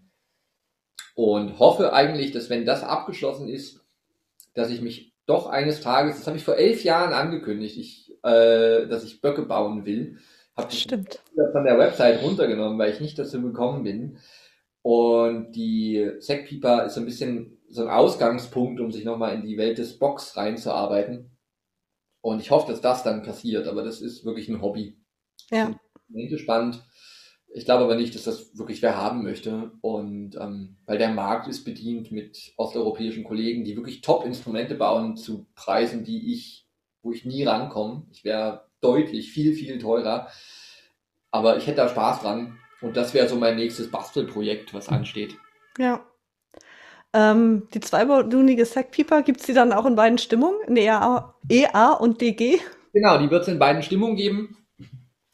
Und 1.15 1.57
hoffe 1.57 1.93
eigentlich, 1.93 2.31
dass 2.31 2.49
wenn 2.49 2.65
das 2.65 2.83
abgeschlossen 2.83 3.49
ist, 3.49 3.83
dass 4.53 4.69
ich 4.69 4.81
mich 4.81 5.15
doch 5.25 5.47
eines 5.47 5.81
Tages, 5.81 6.17
das 6.17 6.27
habe 6.27 6.37
ich 6.37 6.43
vor 6.43 6.55
elf 6.55 6.83
Jahren 6.83 7.13
angekündigt, 7.13 7.77
ich, 7.77 8.11
äh, 8.23 8.87
dass 8.87 9.03
ich 9.03 9.21
Böcke 9.21 9.43
bauen 9.43 9.85
will. 9.85 10.17
Habe 10.55 10.71
Stimmt. 10.71 11.21
von 11.51 11.65
der 11.65 11.77
Website 11.77 12.23
runtergenommen, 12.23 12.79
weil 12.79 12.91
ich 12.91 12.99
nicht 12.99 13.19
dazu 13.19 13.41
gekommen 13.41 13.83
bin. 13.83 14.17
Und 14.87 15.51
die 15.51 16.11
Sackpieper 16.19 16.85
ist 16.85 16.93
so 16.93 17.01
ein 17.01 17.05
bisschen 17.05 17.57
so 17.67 17.81
ein 17.81 17.89
Ausgangspunkt, 17.89 18.79
um 18.79 18.89
sich 18.89 19.03
nochmal 19.03 19.35
in 19.35 19.41
die 19.41 19.57
Welt 19.57 19.79
des 19.79 19.99
Box 19.99 20.37
reinzuarbeiten. 20.37 21.37
Und 22.21 22.39
ich 22.39 22.51
hoffe, 22.51 22.71
dass 22.71 22.79
das 22.79 23.03
dann 23.03 23.21
passiert, 23.21 23.67
aber 23.67 23.83
das 23.83 23.99
ist 23.99 24.23
wirklich 24.23 24.47
ein 24.47 24.61
Hobby. 24.61 24.97
Ja. 25.51 25.77
Spannend. 26.37 26.81
Ich 27.49 27.65
glaube 27.65 27.83
aber 27.83 27.97
nicht, 27.97 28.15
dass 28.15 28.23
das 28.23 28.57
wirklich 28.57 28.81
wer 28.81 28.95
haben 28.95 29.23
möchte. 29.23 29.73
Und 29.81 30.37
ähm, 30.39 30.77
weil 30.85 30.97
der 30.97 31.09
Markt 31.09 31.49
ist 31.49 31.65
bedient 31.65 32.13
mit 32.13 32.53
osteuropäischen 32.55 33.25
Kollegen, 33.25 33.65
die 33.65 33.75
wirklich 33.75 33.99
Top-Instrumente 33.99 34.75
bauen 34.75 35.17
zu 35.17 35.47
Preisen, 35.53 36.05
die 36.05 36.31
ich, 36.33 36.65
wo 37.01 37.11
ich 37.11 37.25
nie 37.25 37.43
rankomme. 37.43 38.05
Ich 38.13 38.23
wäre 38.23 38.69
deutlich 38.79 39.33
viel, 39.33 39.51
viel 39.51 39.79
teurer. 39.79 40.29
Aber 41.29 41.57
ich 41.57 41.67
hätte 41.67 41.81
da 41.81 41.89
Spaß 41.89 42.21
dran. 42.21 42.57
Und 42.81 42.95
das 42.95 43.13
wäre 43.13 43.27
so 43.27 43.35
mein 43.35 43.55
nächstes 43.55 43.89
Bastelprojekt, 43.89 44.73
was 44.73 44.89
ansteht. 44.89 45.37
Ja, 45.77 46.05
ähm, 47.13 47.67
die 47.73 47.79
zweibordunige 47.79 48.65
Sackpieper, 48.65 49.23
gibt 49.23 49.39
es 49.39 49.45
die 49.45 49.53
dann 49.53 49.73
auch 49.73 49.85
in 49.85 49.95
beiden 49.95 50.17
Stimmungen, 50.17 50.59
in 50.67 50.77
EA, 50.77 51.33
EA 51.49 51.93
und 51.93 52.21
DG? 52.21 52.59
Genau, 52.93 53.17
die 53.17 53.31
wird 53.31 53.43
es 53.43 53.47
in 53.47 53.59
beiden 53.59 53.81
Stimmungen 53.81 54.15
geben. 54.15 54.57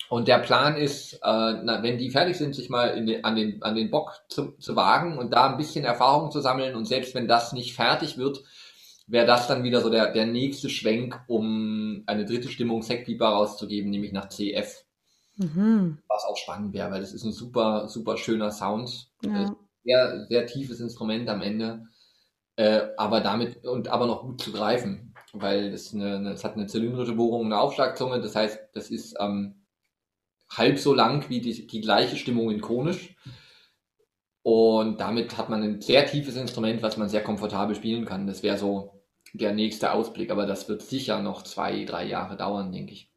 Und 0.09 0.27
der 0.27 0.39
Plan 0.39 0.77
ist, 0.77 1.13
äh, 1.13 1.17
na, 1.23 1.81
wenn 1.81 1.97
die 1.97 2.11
fertig 2.11 2.37
sind, 2.37 2.53
sich 2.53 2.69
mal 2.69 3.03
den, 3.03 3.25
an, 3.25 3.35
den, 3.35 3.63
an 3.63 3.75
den 3.75 3.89
Bock 3.89 4.13
zu, 4.29 4.51
zu 4.59 4.75
wagen 4.75 5.17
und 5.17 5.33
da 5.33 5.49
ein 5.49 5.57
bisschen 5.57 5.85
Erfahrung 5.85 6.29
zu 6.29 6.39
sammeln. 6.39 6.75
Und 6.75 6.85
selbst 6.85 7.15
wenn 7.15 7.27
das 7.27 7.51
nicht 7.51 7.73
fertig 7.73 8.17
wird, 8.17 8.43
wäre 9.07 9.25
das 9.25 9.47
dann 9.47 9.63
wieder 9.63 9.81
so 9.81 9.89
der, 9.89 10.11
der 10.11 10.27
nächste 10.27 10.69
Schwenk, 10.69 11.19
um 11.27 12.03
eine 12.05 12.25
dritte 12.25 12.49
Stimmung 12.49 12.83
Sekpipa 12.83 13.27
rauszugeben, 13.27 13.89
nämlich 13.89 14.11
nach 14.11 14.29
CF. 14.29 14.85
Mhm. 15.37 15.99
Was 16.07 16.25
auch 16.25 16.37
spannend 16.37 16.73
wäre, 16.73 16.91
weil 16.91 17.01
das 17.01 17.13
ist 17.13 17.23
ein 17.23 17.31
super, 17.31 17.87
super 17.87 18.17
schöner 18.17 18.51
Sound. 18.51 19.11
Ja. 19.23 19.55
Sehr, 19.83 20.25
sehr 20.27 20.45
tiefes 20.45 20.79
Instrument 20.79 21.29
am 21.29 21.41
Ende. 21.41 21.85
Äh, 22.55 22.89
aber 22.97 23.21
damit 23.21 23.65
und 23.65 23.87
aber 23.87 24.05
noch 24.05 24.21
gut 24.21 24.41
zu 24.41 24.51
greifen, 24.51 25.13
weil 25.33 25.73
es 25.73 25.93
eine, 25.93 26.31
es 26.31 26.43
hat 26.43 26.55
eine 26.55 26.67
zylindrische 26.67 27.13
Bohrung, 27.13 27.45
eine 27.45 27.59
Aufschlagzunge, 27.59 28.21
das 28.21 28.35
heißt, 28.35 28.59
das 28.73 28.91
ist 28.91 29.15
ähm, 29.19 29.65
halb 30.49 30.77
so 30.77 30.93
lang 30.93 31.29
wie 31.29 31.41
die, 31.41 31.65
die 31.65 31.81
gleiche 31.81 32.15
Stimmung 32.15 32.51
in 32.51 32.61
konisch. 32.61 33.15
Und 34.43 34.99
damit 34.99 35.37
hat 35.37 35.49
man 35.49 35.63
ein 35.63 35.81
sehr 35.81 36.05
tiefes 36.05 36.35
Instrument, 36.35 36.81
was 36.83 36.97
man 36.97 37.09
sehr 37.09 37.23
komfortabel 37.23 37.75
spielen 37.75 38.05
kann. 38.05 38.27
Das 38.27 38.43
wäre 38.43 38.57
so 38.57 39.03
der 39.31 39.53
nächste 39.53 39.93
Ausblick, 39.93 40.29
aber 40.31 40.45
das 40.45 40.67
wird 40.69 40.81
sicher 40.81 41.21
noch 41.21 41.43
zwei, 41.43 41.85
drei 41.85 42.05
Jahre 42.05 42.37
dauern, 42.37 42.71
denke 42.71 42.93
ich. 42.93 43.12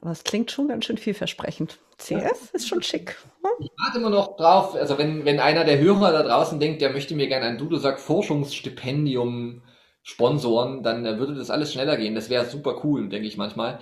Aber 0.00 0.10
es 0.10 0.24
klingt 0.24 0.50
schon 0.50 0.68
ganz 0.68 0.84
schön 0.84 0.98
vielversprechend. 0.98 1.78
Ja. 2.08 2.30
ist 2.52 2.68
schon 2.68 2.82
schick. 2.82 3.16
Hm? 3.42 3.50
Ich 3.60 3.70
warte 3.82 3.98
immer 3.98 4.10
noch 4.10 4.36
drauf, 4.36 4.74
also 4.74 4.98
wenn, 4.98 5.24
wenn 5.24 5.40
einer 5.40 5.64
der 5.64 5.78
Hörer 5.78 6.12
da 6.12 6.22
draußen 6.22 6.60
denkt, 6.60 6.82
der 6.82 6.90
möchte 6.90 7.14
mir 7.14 7.28
gerne 7.28 7.46
ein 7.46 7.58
Dudelsack 7.58 7.98
Forschungsstipendium 8.00 9.62
sponsoren, 10.02 10.82
dann 10.82 11.04
würde 11.18 11.34
das 11.34 11.50
alles 11.50 11.72
schneller 11.72 11.96
gehen. 11.96 12.14
Das 12.14 12.28
wäre 12.28 12.44
super 12.44 12.80
cool, 12.84 13.08
denke 13.08 13.26
ich 13.26 13.38
manchmal. 13.38 13.78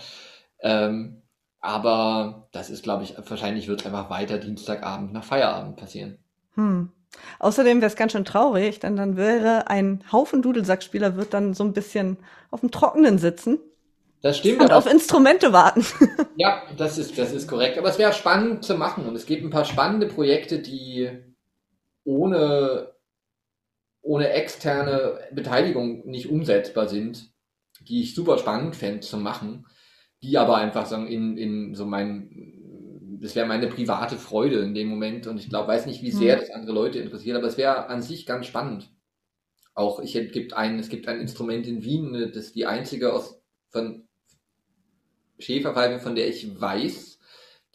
Ähm, 0.61 1.23
aber 1.61 2.49
das 2.53 2.71
ist, 2.71 2.83
glaube 2.83 3.05
ich, 3.05 3.15
wahrscheinlich 3.29 3.69
wird 3.69 3.81
es 3.81 3.87
einfach 3.87 4.11
weiter 4.11 4.39
Dienstagabend 4.39 5.13
nach 5.13 5.25
Feierabend 5.25 5.77
passieren. 5.77 6.19
Hm. 6.55 6.93
Außerdem 7.39 7.81
wäre 7.81 7.91
es 7.91 7.97
ganz 7.97 8.13
schön 8.13 8.25
traurig, 8.25 8.81
denn 8.81 8.97
dann 8.97 9.17
wäre 9.17 9.69
ein 9.69 10.03
Haufen 10.13 10.43
Dudelsackspieler 10.43 11.17
wird 11.17 11.35
dann 11.35 11.55
so 11.55 11.65
ein 11.65 11.73
bisschen 11.73 12.19
auf 12.51 12.61
dem 12.61 12.71
Trockenen 12.71 13.19
sitzen. 13.19 13.59
Das 14.23 14.39
stimmt. 14.39 14.63
Und 14.63 14.73
auf 14.73 14.87
Instrumente 14.87 15.53
warten. 15.53 15.85
Ja, 16.37 16.63
das 16.79 16.97
ist, 16.97 17.19
das 17.19 17.33
ist 17.33 17.47
korrekt. 17.47 17.77
Aber 17.77 17.89
es 17.89 17.99
wäre 17.99 18.13
spannend 18.13 18.65
zu 18.65 18.75
machen. 18.75 19.07
Und 19.07 19.15
es 19.15 19.27
gibt 19.27 19.45
ein 19.45 19.51
paar 19.51 19.65
spannende 19.65 20.07
Projekte, 20.07 20.61
die 20.61 21.11
ohne, 22.05 22.95
ohne 24.01 24.31
externe 24.31 25.21
Beteiligung 25.33 26.07
nicht 26.07 26.31
umsetzbar 26.31 26.89
sind, 26.89 27.33
die 27.81 28.01
ich 28.03 28.15
super 28.15 28.39
spannend 28.39 28.77
fände 28.77 29.01
zu 29.01 29.19
machen, 29.19 29.67
die 30.23 30.39
aber 30.39 30.57
einfach 30.57 30.87
sagen, 30.87 31.07
in, 31.07 31.37
in 31.37 31.75
so 31.75 31.85
mein, 31.85 33.19
das 33.21 33.35
wäre 33.35 33.47
meine 33.47 33.69
private 33.69 34.17
Freude 34.17 34.61
in 34.61 34.75
dem 34.75 34.89
Moment 34.89 35.27
und 35.27 35.39
ich 35.39 35.49
glaube, 35.49 35.69
weiß 35.69 35.87
nicht, 35.87 36.03
wie 36.03 36.11
sehr 36.11 36.37
mhm. 36.37 36.41
das 36.41 36.51
andere 36.51 36.73
Leute 36.73 36.99
interessiert, 36.99 37.37
aber 37.37 37.47
es 37.47 37.59
wäre 37.59 37.87
an 37.89 38.03
sich 38.03 38.27
ganz 38.27 38.47
spannend. 38.47 38.91
Auch 39.75 40.01
ich 40.01 40.17
es 40.17 40.33
gibt 40.33 40.55
ein, 40.55 40.79
es 40.79 40.89
gibt 40.89 41.09
ein 41.09 41.21
Instrument 41.21 41.67
in 41.67 41.83
Wien, 41.83 42.31
das 42.35 42.47
ist 42.47 42.57
die 42.57 42.67
einzige 42.67 43.13
aus 43.13 43.41
von 43.71 44.09
Schäferpfeife, 45.43 46.01
von 46.01 46.15
der 46.15 46.29
ich 46.29 46.61
weiß, 46.61 47.19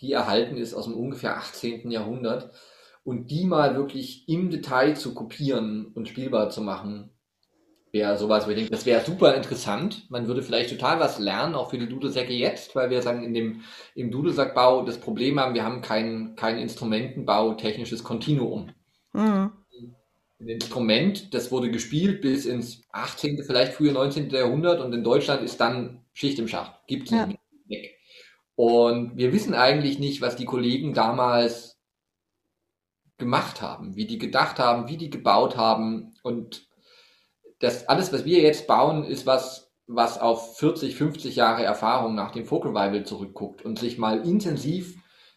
die 0.02 0.12
erhalten 0.12 0.58
ist 0.58 0.74
aus 0.74 0.86
dem 0.86 0.94
ungefähr 0.94 1.38
18. 1.38 1.90
Jahrhundert 1.92 2.52
und 3.04 3.32
die 3.32 3.46
mal 3.46 3.76
wirklich 3.76 4.28
im 4.28 4.50
Detail 4.50 4.96
zu 4.96 5.14
kopieren 5.14 5.92
und 5.96 6.08
spielbar 6.08 6.50
zu 6.50 6.62
machen, 6.62 7.12
wäre 7.92 8.18
sowas, 8.18 8.46
wo 8.46 8.50
ich 8.50 8.58
denke, 8.58 8.72
das 8.72 8.86
wäre 8.86 9.04
super 9.04 9.36
interessant. 9.36 10.10
Man 10.10 10.28
würde 10.28 10.44
vielleicht 10.44 10.70
total 10.70 11.00
was 11.00 11.20
lernen, 11.20 11.56
auch 11.56 11.70
für 11.70 11.78
die 11.78 11.88
Dudelsäcke 11.88 12.34
jetzt, 12.34 12.76
weil 12.76 12.90
wir 12.90 13.02
sagen, 13.02 13.24
in 13.24 13.34
dem, 13.34 13.62
im 13.96 14.12
Dudelsackbau 14.12 14.84
das 14.84 15.00
Problem 15.00 15.40
haben, 15.40 15.54
wir 15.54 15.64
haben 15.64 15.82
kein, 15.82 16.36
kein 16.36 16.58
Instrumentenbau, 16.58 17.54
technisches 17.54 18.04
Kontinuum. 18.04 18.72
Mhm. 19.14 19.52
Ein 20.40 20.50
Instrument, 20.50 21.34
das 21.34 21.52
wurde 21.52 21.72
gespielt 21.72 22.22
bis 22.22 22.46
ins 22.46 22.84
18., 22.92 23.44
vielleicht 23.44 23.74
frühe 23.74 23.92
19. 23.92 24.30
Jahrhundert 24.30 24.82
und 24.82 24.94
in 24.94 25.04
Deutschland 25.04 25.42
ist 25.42 25.60
dann 25.60 26.04
Schicht 26.14 26.38
im 26.38 26.48
Schacht. 26.48 26.74
Gibt 26.88 27.06
es 27.06 27.12
ja. 27.12 27.26
nicht 27.26 27.30
weg. 27.36 27.37
Und 28.58 29.16
wir 29.16 29.34
wissen 29.34 29.54
eigentlich 29.54 30.00
nicht, 30.00 30.20
was 30.20 30.36
die 30.36 30.46
Kollegen 30.46 30.96
damals 30.96 31.78
gemacht 33.20 33.62
haben, 33.62 33.96
wie 33.96 34.08
die 34.08 34.18
gedacht 34.18 34.58
haben, 34.58 34.88
wie 34.88 34.98
die 34.98 35.12
gebaut 35.12 35.58
haben 35.58 36.16
und 36.24 36.68
das 37.60 37.88
alles, 37.88 38.12
was 38.12 38.26
wir 38.26 38.42
jetzt 38.42 38.66
bauen, 38.66 39.04
ist 39.04 39.28
was, 39.28 39.72
was 39.86 40.20
auf 40.20 40.58
40, 40.58 40.96
50 40.96 41.36
Jahre 41.36 41.64
Erfahrung 41.64 42.16
nach 42.16 42.32
dem 42.32 42.46
Folk 42.46 42.66
Revival 42.66 43.06
zurückguckt 43.06 43.64
und 43.64 43.78
sich 43.78 44.00
mal 44.00 44.28
intensiv 44.28 44.96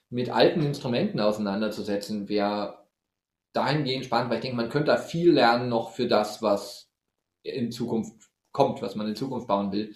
mit 0.09 0.31
alten 0.31 0.63
Instrumenten 0.63 1.21
auseinanderzusetzen, 1.21 2.31
wäre 2.31 2.87
dahingehend 3.53 4.07
spannend, 4.07 4.31
weil 4.31 4.39
ich 4.39 4.43
denke, 4.43 4.57
man 4.57 4.71
könnte 4.71 4.93
da 4.93 4.97
viel 4.97 5.31
lernen 5.31 5.69
noch 5.69 5.93
für 5.93 6.09
das, 6.09 6.41
was 6.41 6.91
in 7.43 7.71
Zukunft 7.71 8.31
kommt, 8.51 8.81
was 8.81 8.95
man 8.97 9.09
in 9.09 9.17
Zukunft 9.17 9.47
bauen 9.47 9.73
will. 9.73 9.95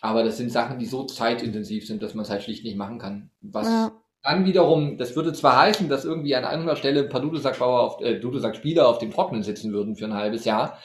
Aber 0.00 0.22
das 0.24 0.36
sind 0.36 0.52
Sachen, 0.52 0.78
die 0.78 0.86
so 0.86 1.04
zeitintensiv 1.04 1.86
sind, 1.86 2.02
dass 2.02 2.14
man 2.14 2.24
es 2.24 2.30
halt 2.30 2.42
schlicht 2.42 2.64
nicht 2.64 2.76
machen 2.76 2.98
kann. 2.98 3.30
Was 3.40 3.66
ja. 3.66 3.92
dann 4.22 4.46
wiederum, 4.46 4.96
das 4.96 5.16
würde 5.16 5.32
zwar 5.32 5.56
heißen, 5.58 5.88
dass 5.88 6.04
irgendwie 6.04 6.36
an 6.36 6.44
anderer 6.44 6.76
Stelle 6.76 7.02
ein 7.02 7.08
paar 7.08 7.20
Dudelsackbauer 7.20 7.80
auf, 7.80 8.00
äh, 8.00 8.20
Dudelsackspieler 8.20 8.88
auf 8.88 8.98
dem 8.98 9.10
Trocknen 9.10 9.42
sitzen 9.42 9.72
würden 9.72 9.96
für 9.96 10.04
ein 10.04 10.14
halbes 10.14 10.44
Jahr, 10.44 10.78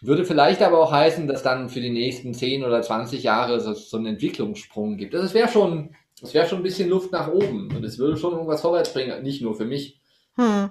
würde 0.00 0.24
vielleicht 0.24 0.62
aber 0.62 0.78
auch 0.78 0.92
heißen, 0.92 1.26
dass 1.26 1.42
dann 1.42 1.68
für 1.68 1.80
die 1.80 1.90
nächsten 1.90 2.34
10 2.34 2.64
oder 2.64 2.82
20 2.82 3.22
Jahre 3.22 3.60
so, 3.60 3.74
so 3.74 3.96
einen 3.96 4.06
Entwicklungssprung 4.06 4.96
gibt. 4.96 5.14
Das 5.14 5.34
wäre 5.34 5.48
schon, 5.48 5.94
das 6.20 6.34
wäre 6.34 6.46
schon 6.46 6.58
ein 6.58 6.64
bisschen 6.64 6.88
Luft 6.88 7.10
nach 7.10 7.28
oben 7.28 7.74
und 7.74 7.84
es 7.84 7.98
würde 7.98 8.16
schon 8.16 8.32
irgendwas 8.32 8.60
vorwärts 8.60 8.92
bringen, 8.92 9.22
nicht 9.22 9.42
nur 9.42 9.54
für 9.54 9.64
mich. 9.64 10.00
Hm. 10.36 10.70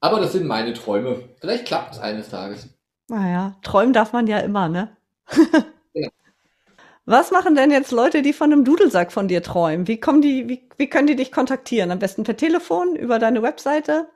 Aber 0.00 0.18
das 0.18 0.32
sind 0.32 0.46
meine 0.46 0.72
Träume. 0.72 1.28
Vielleicht 1.40 1.66
klappt 1.66 1.94
es 1.94 2.00
eines 2.00 2.28
Tages. 2.28 2.68
Naja, 3.08 3.56
träumen 3.62 3.92
darf 3.92 4.12
man 4.12 4.26
ja 4.26 4.38
immer, 4.38 4.68
ne? 4.68 4.96
ja. 5.94 6.08
Was 7.04 7.30
machen 7.32 7.54
denn 7.56 7.70
jetzt 7.70 7.90
Leute, 7.90 8.22
die 8.22 8.32
von 8.32 8.52
einem 8.52 8.64
Dudelsack 8.64 9.12
von 9.12 9.26
dir 9.26 9.42
träumen? 9.42 9.88
Wie 9.88 9.98
kommen 9.98 10.22
die, 10.22 10.48
wie, 10.48 10.68
wie 10.76 10.88
können 10.88 11.08
die 11.08 11.16
dich 11.16 11.32
kontaktieren? 11.32 11.90
Am 11.90 11.98
besten 11.98 12.22
per 12.22 12.36
Telefon, 12.36 12.94
über 12.94 13.18
deine 13.18 13.42
Webseite? 13.42 14.06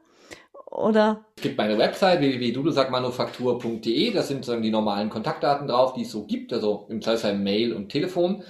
Oder? 0.70 1.24
Es 1.36 1.42
gibt 1.42 1.58
meine 1.58 1.78
Website 1.78 2.20
www.dudelsackmanufaktur.de, 2.20 4.12
da 4.12 4.22
sind 4.22 4.46
dann 4.46 4.62
die 4.62 4.70
normalen 4.70 5.10
Kontaktdaten 5.10 5.68
drauf, 5.68 5.94
die 5.94 6.02
es 6.02 6.10
so 6.10 6.26
gibt, 6.26 6.52
also 6.52 6.86
im 6.88 7.02
Zweifelsfall 7.02 7.38
Mail 7.38 7.72
und 7.72 7.88
Telefon. 7.88 8.44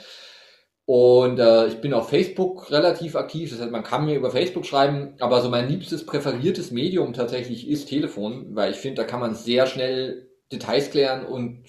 Und 0.87 1.39
äh, 1.41 1.67
ich 1.67 1.81
bin 1.81 1.93
auf 1.93 2.11
Facebook 2.11 2.71
relativ 2.71 3.17
aktiv, 3.17 3.51
das 3.51 3.61
heißt, 3.61 3.73
man 3.73 3.83
kann 3.83 4.05
mir 4.05 4.15
über 4.17 4.31
Facebook 4.31 4.67
schreiben, 4.67 5.15
aber 5.19 5.41
so 5.41 5.49
mein 5.49 5.69
liebstes 5.69 6.07
präferiertes 6.07 6.71
Medium 6.71 7.13
tatsächlich 7.13 7.69
ist 7.69 7.87
Telefon, 7.87 8.55
weil 8.55 8.71
ich 8.71 8.79
finde, 8.79 9.03
da 9.03 9.05
kann 9.05 9.21
man 9.21 9.35
sehr 9.35 9.67
schnell 9.67 10.29
Details 10.53 10.91
klären 10.91 11.27
und 11.27 11.65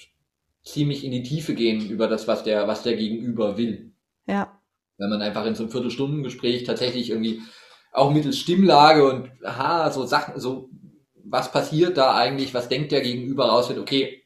ziemlich 0.67 1.03
in 1.03 1.11
die 1.11 1.23
Tiefe 1.23 1.53
gehen 1.53 1.89
über 1.89 2.07
das, 2.07 2.27
was 2.27 2.43
der, 2.43 2.67
was 2.67 2.83
der 2.83 2.95
Gegenüber 2.95 3.57
will. 3.57 3.93
Ja. 4.27 4.59
Wenn 4.97 5.09
man 5.09 5.21
einfach 5.21 5.45
in 5.45 5.55
so 5.55 5.63
einem 5.63 5.71
Viertelstundengespräch 5.71 6.63
tatsächlich 6.63 7.09
irgendwie 7.09 7.41
auch 7.91 8.11
mittels 8.11 8.37
Stimmlage 8.37 9.07
und 9.07 9.31
aha, 9.43 9.89
so 9.91 10.05
Sachen, 10.05 10.39
so 10.39 10.69
was 11.13 11.51
passiert 11.51 11.97
da 11.97 12.15
eigentlich, 12.15 12.53
was 12.53 12.69
denkt 12.69 12.91
der 12.91 13.01
Gegenüber 13.01 13.47
raus 13.47 13.69
wird, 13.69 13.79
okay, 13.79 14.23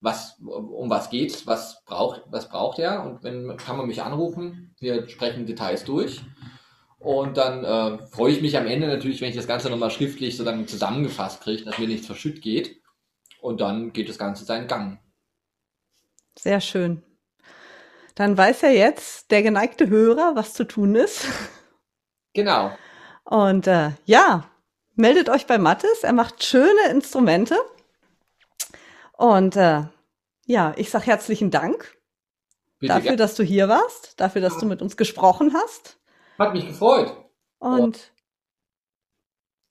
was, 0.00 0.38
um 0.40 0.90
was 0.90 1.10
geht's, 1.10 1.46
was 1.46 1.84
braucht, 1.84 2.22
was 2.26 2.48
braucht 2.48 2.78
er 2.78 3.04
und 3.04 3.22
wenn 3.22 3.56
kann 3.56 3.76
man 3.76 3.86
mich 3.86 4.02
anrufen, 4.02 4.74
wir 4.80 5.08
sprechen 5.08 5.46
Details 5.46 5.84
durch 5.84 6.20
und 6.98 7.36
dann 7.36 7.64
äh, 7.64 8.06
freue 8.08 8.32
ich 8.32 8.42
mich 8.42 8.56
am 8.56 8.66
Ende 8.66 8.88
natürlich, 8.88 9.20
wenn 9.20 9.30
ich 9.30 9.36
das 9.36 9.46
Ganze 9.46 9.70
nochmal 9.70 9.90
schriftlich 9.90 10.36
so 10.36 10.44
dann 10.44 10.66
zusammengefasst 10.66 11.42
kriege, 11.42 11.64
dass 11.64 11.78
mir 11.78 11.88
nichts 11.88 12.06
verschütt 12.06 12.42
geht 12.42 12.80
und 13.40 13.60
dann 13.60 13.92
geht 13.92 14.08
das 14.08 14.18
Ganze 14.18 14.44
seinen 14.44 14.68
Gang. 14.68 14.98
Sehr 16.38 16.60
schön. 16.60 17.02
Dann 18.14 18.36
weiß 18.36 18.62
ja 18.62 18.70
jetzt 18.70 19.30
der 19.30 19.42
geneigte 19.42 19.88
Hörer, 19.88 20.32
was 20.34 20.54
zu 20.54 20.64
tun 20.64 20.94
ist. 20.94 21.26
Genau. 22.34 22.72
Und 23.24 23.66
äh, 23.66 23.90
ja, 24.04 24.48
meldet 24.94 25.28
euch 25.28 25.46
bei 25.46 25.58
Mattes. 25.58 26.02
Er 26.02 26.12
macht 26.12 26.42
schöne 26.42 26.88
Instrumente. 26.90 27.56
Und 29.12 29.56
äh, 29.56 29.82
ja, 30.46 30.72
ich 30.76 30.90
sag 30.90 31.06
herzlichen 31.06 31.50
Dank 31.50 31.96
Bitte 32.78 32.94
dafür, 32.94 33.16
dass 33.16 33.34
du 33.36 33.42
hier 33.44 33.68
warst, 33.68 34.18
dafür, 34.20 34.40
dass 34.42 34.58
du 34.58 34.66
mit 34.66 34.82
uns 34.82 34.96
gesprochen 34.96 35.54
hast. 35.54 35.98
Hat 36.38 36.52
mich 36.52 36.66
gefreut. 36.66 37.16
Und, 37.58 37.80
Und 37.80 38.12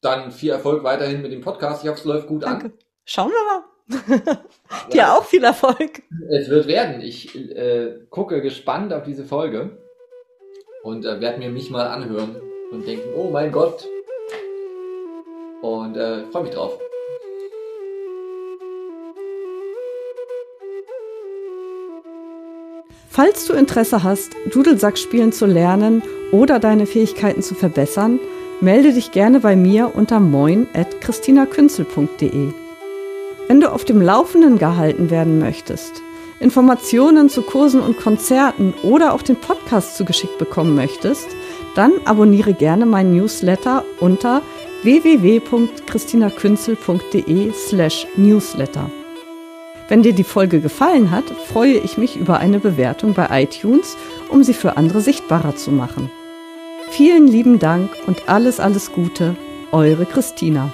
dann 0.02 0.32
viel 0.32 0.52
Erfolg 0.52 0.84
weiterhin 0.84 1.22
mit 1.22 1.32
dem 1.32 1.42
Podcast. 1.42 1.84
Ich 1.84 1.90
hoffe, 1.90 2.00
es 2.00 2.06
läuft 2.06 2.28
gut 2.28 2.44
danke. 2.44 2.68
an. 2.68 2.74
Schauen 3.04 3.32
wir 3.32 3.46
mal. 3.46 3.64
Dir 4.92 4.98
ja, 4.98 5.18
auch 5.18 5.26
viel 5.26 5.44
Erfolg. 5.44 6.02
Es 6.30 6.50
wird 6.50 6.68
werden. 6.68 7.02
Ich 7.02 7.36
äh, 7.36 8.00
gucke 8.10 8.42
gespannt 8.42 8.94
auf 8.94 9.04
diese 9.04 9.26
Folge 9.26 9.78
und 10.84 11.06
äh, 11.06 11.20
werde 11.20 11.40
mir 11.40 11.50
mich 11.50 11.70
mal 11.70 11.88
anhören 11.88 12.36
und 12.72 12.88
denken, 12.88 13.10
oh 13.16 13.30
mein 13.30 13.52
Gott. 13.52 13.88
Und 15.62 15.96
äh, 15.96 16.26
freue 16.32 16.44
mich 16.44 16.54
drauf. 16.54 16.80
Falls 23.10 23.46
du 23.46 23.54
Interesse 23.54 24.04
hast, 24.04 24.32
Dudelsack 24.54 24.98
spielen 24.98 25.34
zu 25.34 25.46
lernen 25.46 26.02
oder 26.32 26.60
deine 26.60 26.86
Fähigkeiten 26.86 27.42
zu 27.42 27.56
verbessern, 27.56 28.22
melde 28.62 28.94
dich 28.94 29.12
gerne 29.12 29.42
bei 29.42 29.58
mir 29.58 29.92
unter 29.96 30.22
moin 30.22 30.66
at 30.74 31.02
christinakünzel.de. 31.02 32.61
Wenn 33.52 33.60
du 33.60 33.70
auf 33.70 33.84
dem 33.84 34.02
Laufenden 34.02 34.58
gehalten 34.60 35.10
werden 35.10 35.38
möchtest, 35.38 36.02
Informationen 36.40 37.28
zu 37.28 37.42
Kursen 37.42 37.82
und 37.82 37.98
Konzerten 37.98 38.74
oder 38.82 39.14
auch 39.14 39.24
den 39.24 39.36
Podcast 39.36 39.98
zugeschickt 39.98 40.38
bekommen 40.38 40.74
möchtest, 40.74 41.28
dann 41.76 41.92
abonniere 42.06 42.54
gerne 42.54 42.86
meinen 42.86 43.14
Newsletter 43.14 43.84
unter 44.00 44.42
www.christinakünzel.de 44.84 47.52
slash 47.52 48.08
newsletter. 48.16 48.90
Wenn 49.90 50.02
dir 50.02 50.14
die 50.14 50.24
Folge 50.24 50.62
gefallen 50.62 51.12
hat, 51.12 51.26
freue 51.52 51.74
ich 51.74 51.98
mich 51.98 52.16
über 52.16 52.38
eine 52.38 52.60
Bewertung 52.60 53.14
bei 53.14 53.44
iTunes, 53.44 53.98
um 54.30 54.46
sie 54.46 54.54
für 54.54 54.78
andere 54.78 55.02
sichtbarer 55.02 55.58
zu 55.58 55.72
machen. 55.72 56.10
Vielen 56.90 57.28
lieben 57.28 57.60
Dank 57.60 57.90
und 58.08 58.30
alles, 58.30 58.62
alles 58.62 58.94
Gute, 58.94 59.36
eure 59.74 60.06
Christina. 60.06 60.72